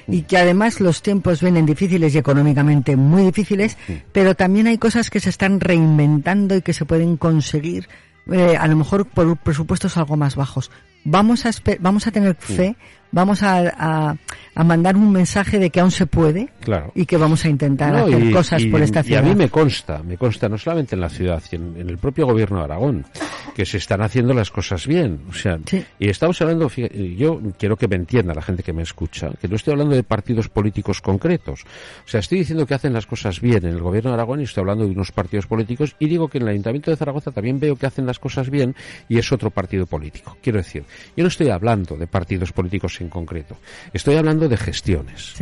y 0.09 0.23
que 0.23 0.39
además 0.39 0.81
los 0.81 1.03
tiempos 1.03 1.43
vienen 1.43 1.67
difíciles 1.67 2.15
y 2.15 2.19
económicamente 2.19 2.97
muy 2.97 3.25
difíciles, 3.25 3.77
pero 4.13 4.35
también 4.35 4.67
hay 4.67 4.79
cosas 4.79 5.11
que 5.11 5.21
se 5.21 5.29
están 5.29 5.61
reinventando 5.61 6.57
y 6.57 6.63
que 6.63 6.73
se 6.73 6.87
pueden 6.87 7.19
conseguir 7.19 7.87
eh, 8.31 8.57
a 8.59 8.67
lo 8.67 8.77
mejor 8.77 9.05
por 9.05 9.37
presupuestos 9.37 9.97
algo 9.99 10.17
más 10.17 10.35
bajos. 10.35 10.71
Vamos 11.05 11.45
a, 11.45 11.51
vamos 11.81 12.07
a 12.07 12.13
tener 12.13 12.37
fe 12.37 12.77
vamos 13.13 13.43
a, 13.43 14.17
a, 14.55 14.65
mandar 14.65 14.97
un 14.97 15.13
mensaje 15.13 15.59
de 15.59 15.71
que 15.71 15.81
aún 15.81 15.91
se 15.91 16.07
puede 16.07 16.49
y 16.95 17.07
que 17.07 17.17
vamos 17.17 17.45
a 17.45 17.49
intentar 17.49 17.95
hacer 17.95 18.31
cosas 18.33 18.65
por 18.65 18.83
esta 18.83 19.03
ciudad. 19.03 19.23
Y 19.23 19.27
a 19.27 19.29
mí 19.29 19.35
me 19.35 19.49
consta, 19.49 20.03
me 20.03 20.17
consta 20.17 20.49
no 20.49 20.59
solamente 20.59 20.95
en 20.95 21.01
la 21.01 21.09
ciudad, 21.09 21.43
en, 21.53 21.77
en 21.79 21.89
el 21.89 21.99
propio 21.99 22.27
gobierno 22.27 22.59
de 22.59 22.65
Aragón, 22.65 23.07
que 23.55 23.67
se 23.67 23.77
están 23.77 24.03
haciendo 24.03 24.35
las 24.35 24.51
cosas 24.51 24.87
bien. 24.87 25.21
O 25.29 25.33
sea, 25.33 25.59
y 25.99 26.09
estamos 26.09 26.41
hablando, 26.41 26.69
yo 27.17 27.41
quiero 27.59 27.77
que 27.77 27.89
me 27.89 27.97
entienda 27.97 28.35
la 28.35 28.43
gente 28.43 28.63
que 28.63 28.73
me 28.73 28.83
escucha, 28.83 29.31
que 29.41 29.49
no 29.49 29.57
estoy 29.57 29.73
hablando 29.73 29.95
de 29.95 30.03
partidos 30.03 30.49
políticos 30.49 31.01
concretos. 31.01 31.65
O 32.05 32.09
sea, 32.09 32.21
estoy 32.21 32.39
diciendo 32.39 32.67
que 32.67 32.75
hacen 32.75 32.93
las 32.93 33.07
cosas 33.07 33.41
bien 33.41 33.65
en 33.65 33.73
el 33.73 33.81
gobierno 33.81 34.11
de 34.11 34.15
Aragón 34.15 34.41
y 34.41 34.45
estoy 34.45 34.63
hablando 34.63 34.85
de 34.85 34.91
unos 34.91 35.13
partidos 35.13 35.47
políticos 35.47 35.97
y 35.99 36.07
digo 36.07 36.29
que 36.29 36.39
en 36.39 36.45
el 36.45 36.51
Ayuntamiento 36.51 36.91
de 36.91 36.97
Zaragoza 36.97 37.31
también 37.31 37.61
veo 37.61 37.77
que 37.77 37.87
hacen 37.87 38.07
las 38.07 38.19
cosas 38.19 38.51
bien 38.51 38.75
y 39.09 39.19
es 39.19 39.31
otro 39.33 39.51
partido 39.51 39.87
político. 39.87 40.37
Quiero 40.43 40.59
decir, 40.59 40.85
yo 41.17 41.23
no 41.23 41.29
estoy 41.29 41.51
hablando 41.51 41.97
de 41.97 42.07
partidos 42.07 42.53
políticos 42.53 43.01
en 43.03 43.09
concreto. 43.09 43.57
Estoy 43.93 44.17
hablando 44.17 44.49
de 44.49 44.57
gestiones. 44.57 45.35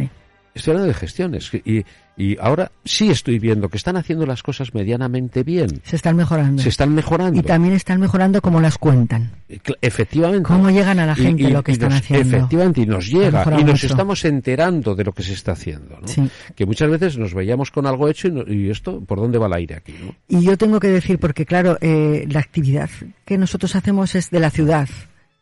Estoy 0.55 0.73
hablando 0.73 0.89
de 0.89 0.95
gestiones. 0.95 1.51
Y, 1.65 1.85
y 2.21 2.37
ahora 2.39 2.71
sí 2.85 3.09
estoy 3.09 3.39
viendo 3.39 3.69
que 3.69 3.79
están 3.79 3.97
haciendo 3.97 4.27
las 4.27 4.43
cosas 4.43 4.75
medianamente 4.75 5.43
bien. 5.43 5.81
Se 5.85 5.97
están 5.97 6.17
mejorando. 6.17 6.63
Se 6.63 6.69
están 6.69 6.95
mejorando. 6.95 7.39
Y 7.39 7.43
también 7.43 7.73
están 7.73 7.99
mejorando 7.99 8.43
como 8.43 8.61
las 8.61 8.77
cuentan. 8.77 9.31
Eh, 9.49 9.59
efectivamente. 9.81 10.43
Cómo 10.43 10.71
llegan 10.71 10.99
a 10.99 11.07
la 11.07 11.15
gente 11.15 11.49
lo 11.49 11.63
que 11.63 11.73
están 11.73 11.93
haciendo. 11.93 12.29
Efectivamente, 12.29 12.83
y 12.83 12.87
nos 12.87 13.09
llega. 13.09 13.45
Y 13.59 13.65
nos 13.65 13.83
estamos 13.85 14.23
enterando 14.27 14.95
de 14.95 15.05
lo 15.05 15.13
que 15.13 15.23
se 15.23 15.33
está 15.33 15.53
haciendo. 15.53 15.99
Que 16.55 16.67
muchas 16.67 16.91
veces 16.91 17.17
nos 17.17 17.33
veíamos 17.33 17.71
con 17.71 17.87
algo 17.87 18.09
hecho 18.09 18.29
y, 18.47 18.69
esto, 18.69 19.01
¿por 19.01 19.19
dónde 19.19 19.39
va 19.39 19.47
el 19.47 19.55
aire 19.55 19.77
aquí? 19.77 19.95
Y 20.29 20.43
yo 20.43 20.59
tengo 20.59 20.79
que 20.79 20.89
decir, 20.89 21.19
porque 21.19 21.47
claro, 21.47 21.79
eh, 21.81 22.27
la 22.29 22.41
actividad 22.41 22.91
que 23.25 23.39
nosotros 23.39 23.77
hacemos 23.77 24.15
es 24.15 24.31
de 24.31 24.41
la 24.41 24.51
ciudad 24.51 24.89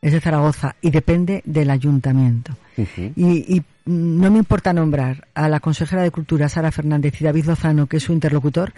es 0.01 0.13
de 0.13 0.21
Zaragoza 0.21 0.77
y 0.81 0.91
depende 0.91 1.43
del 1.45 1.71
ayuntamiento. 1.71 2.55
y, 3.17 3.63
no 3.85 4.31
me 4.31 4.37
importa 4.37 4.75
nombrar 4.75 5.29
a 5.33 5.49
la 5.49 5.61
consejera 5.61 6.03
de 6.03 6.11
Cultura, 6.11 6.51
Sara 6.51 6.71
Fernández, 6.71 7.19
y 7.23 7.25
David 7.25 7.47
Lozano, 7.47 7.87
que 7.87 7.97
es 7.97 8.03
su 8.03 8.13
interlocutor, 8.13 8.75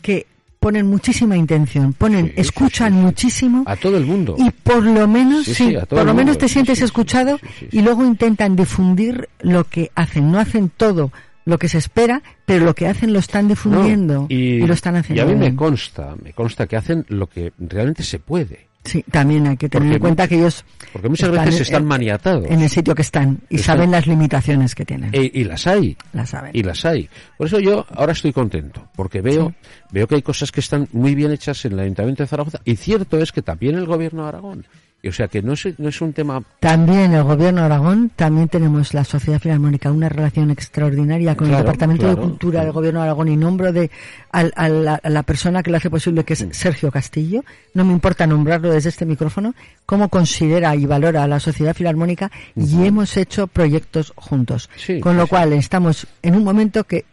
que 0.00 0.26
ponen 0.60 0.86
muchísima 0.86 1.36
intención, 1.36 1.92
ponen, 1.92 2.32
escuchan 2.36 2.92
muchísimo 2.92 3.64
a 3.66 3.74
todo 3.74 3.96
el 3.96 4.06
mundo. 4.06 4.36
y 4.38 4.50
por 4.50 4.84
lo 4.84 5.08
menos 5.08 5.46
sí, 5.46 5.74
por 5.88 6.06
lo 6.06 6.14
menos 6.14 6.38
te 6.38 6.48
sientes 6.48 6.80
escuchado 6.80 7.40
y 7.72 7.82
luego 7.82 8.04
intentan 8.04 8.54
difundir 8.54 9.28
lo 9.40 9.64
que 9.64 9.90
hacen, 9.96 10.30
no 10.30 10.38
hacen 10.38 10.68
todo 10.68 11.10
lo 11.44 11.58
que 11.58 11.66
se 11.66 11.78
espera, 11.78 12.22
pero 12.46 12.64
lo 12.64 12.76
que 12.76 12.86
hacen 12.86 13.12
lo 13.12 13.18
están 13.18 13.48
difundiendo 13.48 14.26
y, 14.28 14.60
lo 14.60 14.72
están 14.72 14.94
haciendo. 14.94 15.22
Y 15.22 15.24
a 15.24 15.28
mí 15.28 15.34
me 15.34 15.56
consta, 15.56 16.14
me 16.22 16.32
consta 16.32 16.68
que 16.68 16.76
hacen 16.76 17.04
lo 17.08 17.28
que 17.28 17.52
realmente 17.58 18.04
se 18.04 18.20
puede. 18.20 18.68
Sí, 18.84 19.04
también 19.10 19.46
hay 19.46 19.56
que 19.56 19.68
tener 19.68 19.92
en 19.92 19.98
cuenta 20.00 20.26
que 20.26 20.36
ellos. 20.36 20.64
Porque 20.92 21.08
muchas 21.08 21.30
veces 21.30 21.60
están 21.60 21.84
maniatados. 21.84 22.46
En 22.48 22.60
el 22.60 22.68
sitio 22.68 22.94
que 22.94 23.02
están 23.02 23.40
y 23.48 23.58
saben 23.58 23.90
las 23.90 24.06
limitaciones 24.06 24.74
que 24.74 24.84
tienen. 24.84 25.10
E, 25.14 25.30
y 25.32 25.44
las 25.44 25.66
hay. 25.66 25.96
Las 26.12 26.30
saben. 26.30 26.50
Y 26.52 26.62
las 26.62 26.84
hay. 26.84 27.08
Por 27.38 27.46
eso 27.46 27.60
yo 27.60 27.86
ahora 27.94 28.12
estoy 28.12 28.32
contento, 28.32 28.88
porque 28.96 29.20
veo, 29.20 29.54
veo 29.90 30.08
que 30.08 30.16
hay 30.16 30.22
cosas 30.22 30.50
que 30.50 30.60
están 30.60 30.88
muy 30.92 31.14
bien 31.14 31.30
hechas 31.30 31.64
en 31.64 31.72
el 31.72 31.80
Ayuntamiento 31.80 32.24
de 32.24 32.26
Zaragoza. 32.26 32.60
Y 32.64 32.76
cierto 32.76 33.18
es 33.18 33.30
que 33.30 33.42
también 33.42 33.76
el 33.76 33.86
Gobierno 33.86 34.22
de 34.22 34.28
Aragón 34.28 34.66
o 35.08 35.12
sea 35.12 35.26
que 35.26 35.42
no 35.42 35.54
es, 35.54 35.66
no 35.78 35.88
es 35.88 36.00
un 36.00 36.12
tema. 36.12 36.42
También 36.60 37.12
el 37.12 37.24
Gobierno 37.24 37.60
de 37.60 37.66
Aragón, 37.66 38.10
también 38.14 38.48
tenemos 38.48 38.94
la 38.94 39.02
Sociedad 39.02 39.40
Filarmónica, 39.40 39.90
una 39.90 40.08
relación 40.08 40.50
extraordinaria 40.50 41.36
con 41.36 41.50
el 41.50 41.56
Departamento 41.56 42.06
de 42.08 42.16
Cultura 42.16 42.62
del 42.62 42.70
Gobierno 42.72 43.00
de 43.00 43.06
Aragón 43.06 43.26
y 43.26 43.36
nombro 43.36 43.72
de 43.72 43.90
a, 44.30 44.68
la, 44.68 45.22
persona 45.24 45.62
que 45.62 45.72
lo 45.72 45.78
hace 45.78 45.90
posible, 45.90 46.22
que 46.22 46.34
es 46.34 46.46
Sergio 46.52 46.92
Castillo. 46.92 47.44
No 47.74 47.84
me 47.84 47.92
importa 47.92 48.28
nombrarlo 48.28 48.72
desde 48.72 48.90
este 48.90 49.04
micrófono, 49.04 49.54
cómo 49.86 50.08
considera 50.08 50.76
y 50.76 50.86
valora 50.86 51.24
a 51.24 51.28
la 51.28 51.40
Sociedad 51.40 51.74
Filarmónica 51.74 52.30
y 52.54 52.84
hemos 52.84 53.16
hecho 53.16 53.48
proyectos 53.48 54.12
juntos. 54.14 54.70
con 55.00 55.16
lo 55.16 55.26
cual 55.26 55.52
estamos 55.52 56.06
en 56.22 56.36
un 56.36 56.44
momento 56.44 56.84
que 56.84 57.04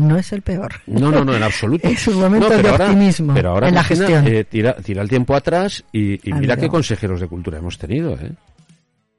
no 0.00 0.18
es 0.18 0.32
el 0.32 0.42
peor. 0.42 0.72
No, 0.86 1.10
no, 1.10 1.24
no, 1.24 1.34
en 1.34 1.42
absoluto. 1.42 1.88
es 1.88 2.06
un 2.08 2.20
momento 2.20 2.48
de 2.48 2.70
optimismo 2.70 3.34
pero 3.34 3.50
ahora 3.50 3.68
en 3.68 3.74
la 3.74 3.84
gestión. 3.84 4.26
Eh, 4.26 4.44
tira, 4.44 4.74
tira, 4.74 5.02
el 5.02 5.08
tiempo 5.08 5.34
atrás 5.34 5.84
y, 5.92 6.18
mira 6.24 6.56
qué 6.56 6.68
consejeros 6.68 7.20
de 7.20 7.28
cultura 7.28 7.58
hemos 7.58 7.78
tenido, 7.78 8.14
¿eh? 8.14 8.32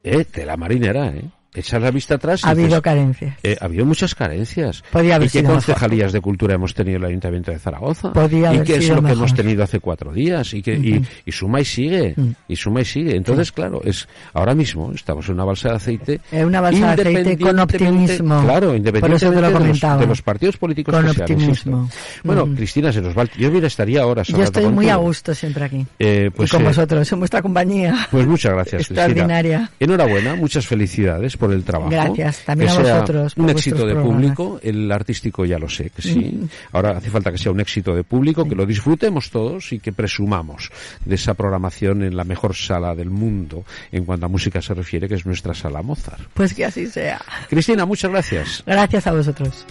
Eh, 0.03 0.25
de 0.33 0.45
la 0.45 0.57
marinera, 0.57 1.07
¿eh? 1.07 1.23
Echar 1.53 1.81
la 1.81 1.91
vista 1.91 2.15
atrás. 2.15 2.45
Ha 2.45 2.51
habido 2.51 2.81
carencias. 2.81 3.35
Eh, 3.43 3.57
ha 3.59 3.65
habido 3.65 3.85
muchas 3.85 4.15
carencias. 4.15 4.83
Podía 4.91 5.15
haber 5.15 5.27
¿Y 5.27 5.31
qué 5.31 5.43
concejalías 5.43 6.11
de 6.13 6.21
cultura 6.21 6.55
hemos 6.55 6.73
tenido 6.73 6.97
en 6.97 7.03
el 7.03 7.09
Ayuntamiento 7.09 7.51
de 7.51 7.59
Zaragoza? 7.59 8.13
Podía 8.13 8.53
¿Y 8.53 8.63
qué 8.63 8.77
es 8.77 8.89
lo 8.89 9.01
que 9.01 9.11
hemos 9.11 9.33
tenido 9.33 9.63
hace 9.63 9.79
cuatro 9.79 10.13
días? 10.13 10.53
Y, 10.53 10.61
que, 10.61 11.03
y, 11.25 11.31
suma 11.31 11.61
y 11.61 11.65
sigue. 11.65 12.15
Y 12.47 12.55
suma 12.55 12.81
y 12.81 12.85
sigue. 12.85 13.15
Entonces, 13.15 13.51
claro, 13.51 13.81
es 13.83 14.07
ahora 14.33 14.55
mismo 14.55 14.91
estamos 14.93 15.27
en 15.27 15.35
una 15.35 15.45
balsa 15.45 15.69
de 15.69 15.75
aceite. 15.75 16.21
Es 16.31 16.43
una 16.43 16.61
balsa 16.61 16.95
de 16.95 17.01
aceite 17.01 17.37
con 17.37 17.59
optimismo. 17.59 18.43
Claro, 18.43 18.75
independientemente 18.75 19.41
de, 19.41 19.41
los, 19.41 19.99
de, 19.99 20.07
los, 20.07 20.21
partidos 20.21 20.57
políticos 20.57 20.95
con 20.95 21.07
optimismo. 21.07 21.89
Bueno, 22.23 22.47
Cristina, 22.55 22.91
se 22.91 23.01
nos 23.01 23.17
va. 23.17 23.25
Yo 23.37 23.49
hubiera 23.49 23.67
estaría 23.67 24.01
ahora. 24.01 24.23
Yo 24.23 24.43
estoy 24.43 24.67
muy 24.67 24.89
a 24.89 24.95
gusto 24.95 25.33
siempre 25.33 25.65
aquí. 25.65 25.85
Eh, 25.99 26.31
pues, 26.33 26.49
y 26.49 26.51
con 26.51 26.61
eh, 26.61 26.65
vosotros, 26.65 27.11
en 27.11 27.19
vuestra 27.19 27.41
compañía. 27.41 28.07
Pues 28.09 28.25
muchas 28.25 28.53
gracias, 28.53 28.81
Extraordinaria. 28.91 29.69
Enhorabuena, 29.79 30.35
muchas 30.35 30.65
felicidades 30.65 31.35
por 31.41 31.51
el 31.51 31.63
trabajo. 31.63 31.89
Gracias 31.89 32.43
también 32.45 32.69
a 32.69 32.75
vosotros. 32.75 33.33
un 33.35 33.49
éxito 33.49 33.87
de 33.87 33.95
público, 33.95 34.59
el 34.61 34.91
artístico 34.91 35.43
ya 35.43 35.57
lo 35.57 35.67
sé, 35.67 35.89
que 35.89 36.03
sí. 36.03 36.19
Mm. 36.19 36.49
Ahora 36.71 36.91
hace 36.91 37.09
falta 37.09 37.31
que 37.31 37.39
sea 37.39 37.51
un 37.51 37.59
éxito 37.59 37.95
de 37.95 38.03
público, 38.03 38.47
que 38.47 38.53
lo 38.53 38.63
disfrutemos 38.67 39.31
todos 39.31 39.73
y 39.73 39.79
que 39.79 39.91
presumamos 39.91 40.69
de 41.03 41.15
esa 41.15 41.33
programación 41.33 42.03
en 42.03 42.15
la 42.15 42.25
mejor 42.25 42.55
sala 42.55 42.93
del 42.93 43.09
mundo 43.09 43.65
en 43.91 44.05
cuanto 44.05 44.27
a 44.27 44.29
música 44.29 44.61
se 44.61 44.75
refiere, 44.75 45.09
que 45.09 45.15
es 45.15 45.25
nuestra 45.25 45.55
sala 45.55 45.81
Mozart. 45.81 46.29
Pues 46.35 46.53
que 46.53 46.63
así 46.63 46.85
sea. 46.85 47.19
Cristina, 47.49 47.87
muchas 47.87 48.11
gracias. 48.11 48.63
Gracias 48.67 49.07
a 49.07 49.11
vosotros. 49.11 49.65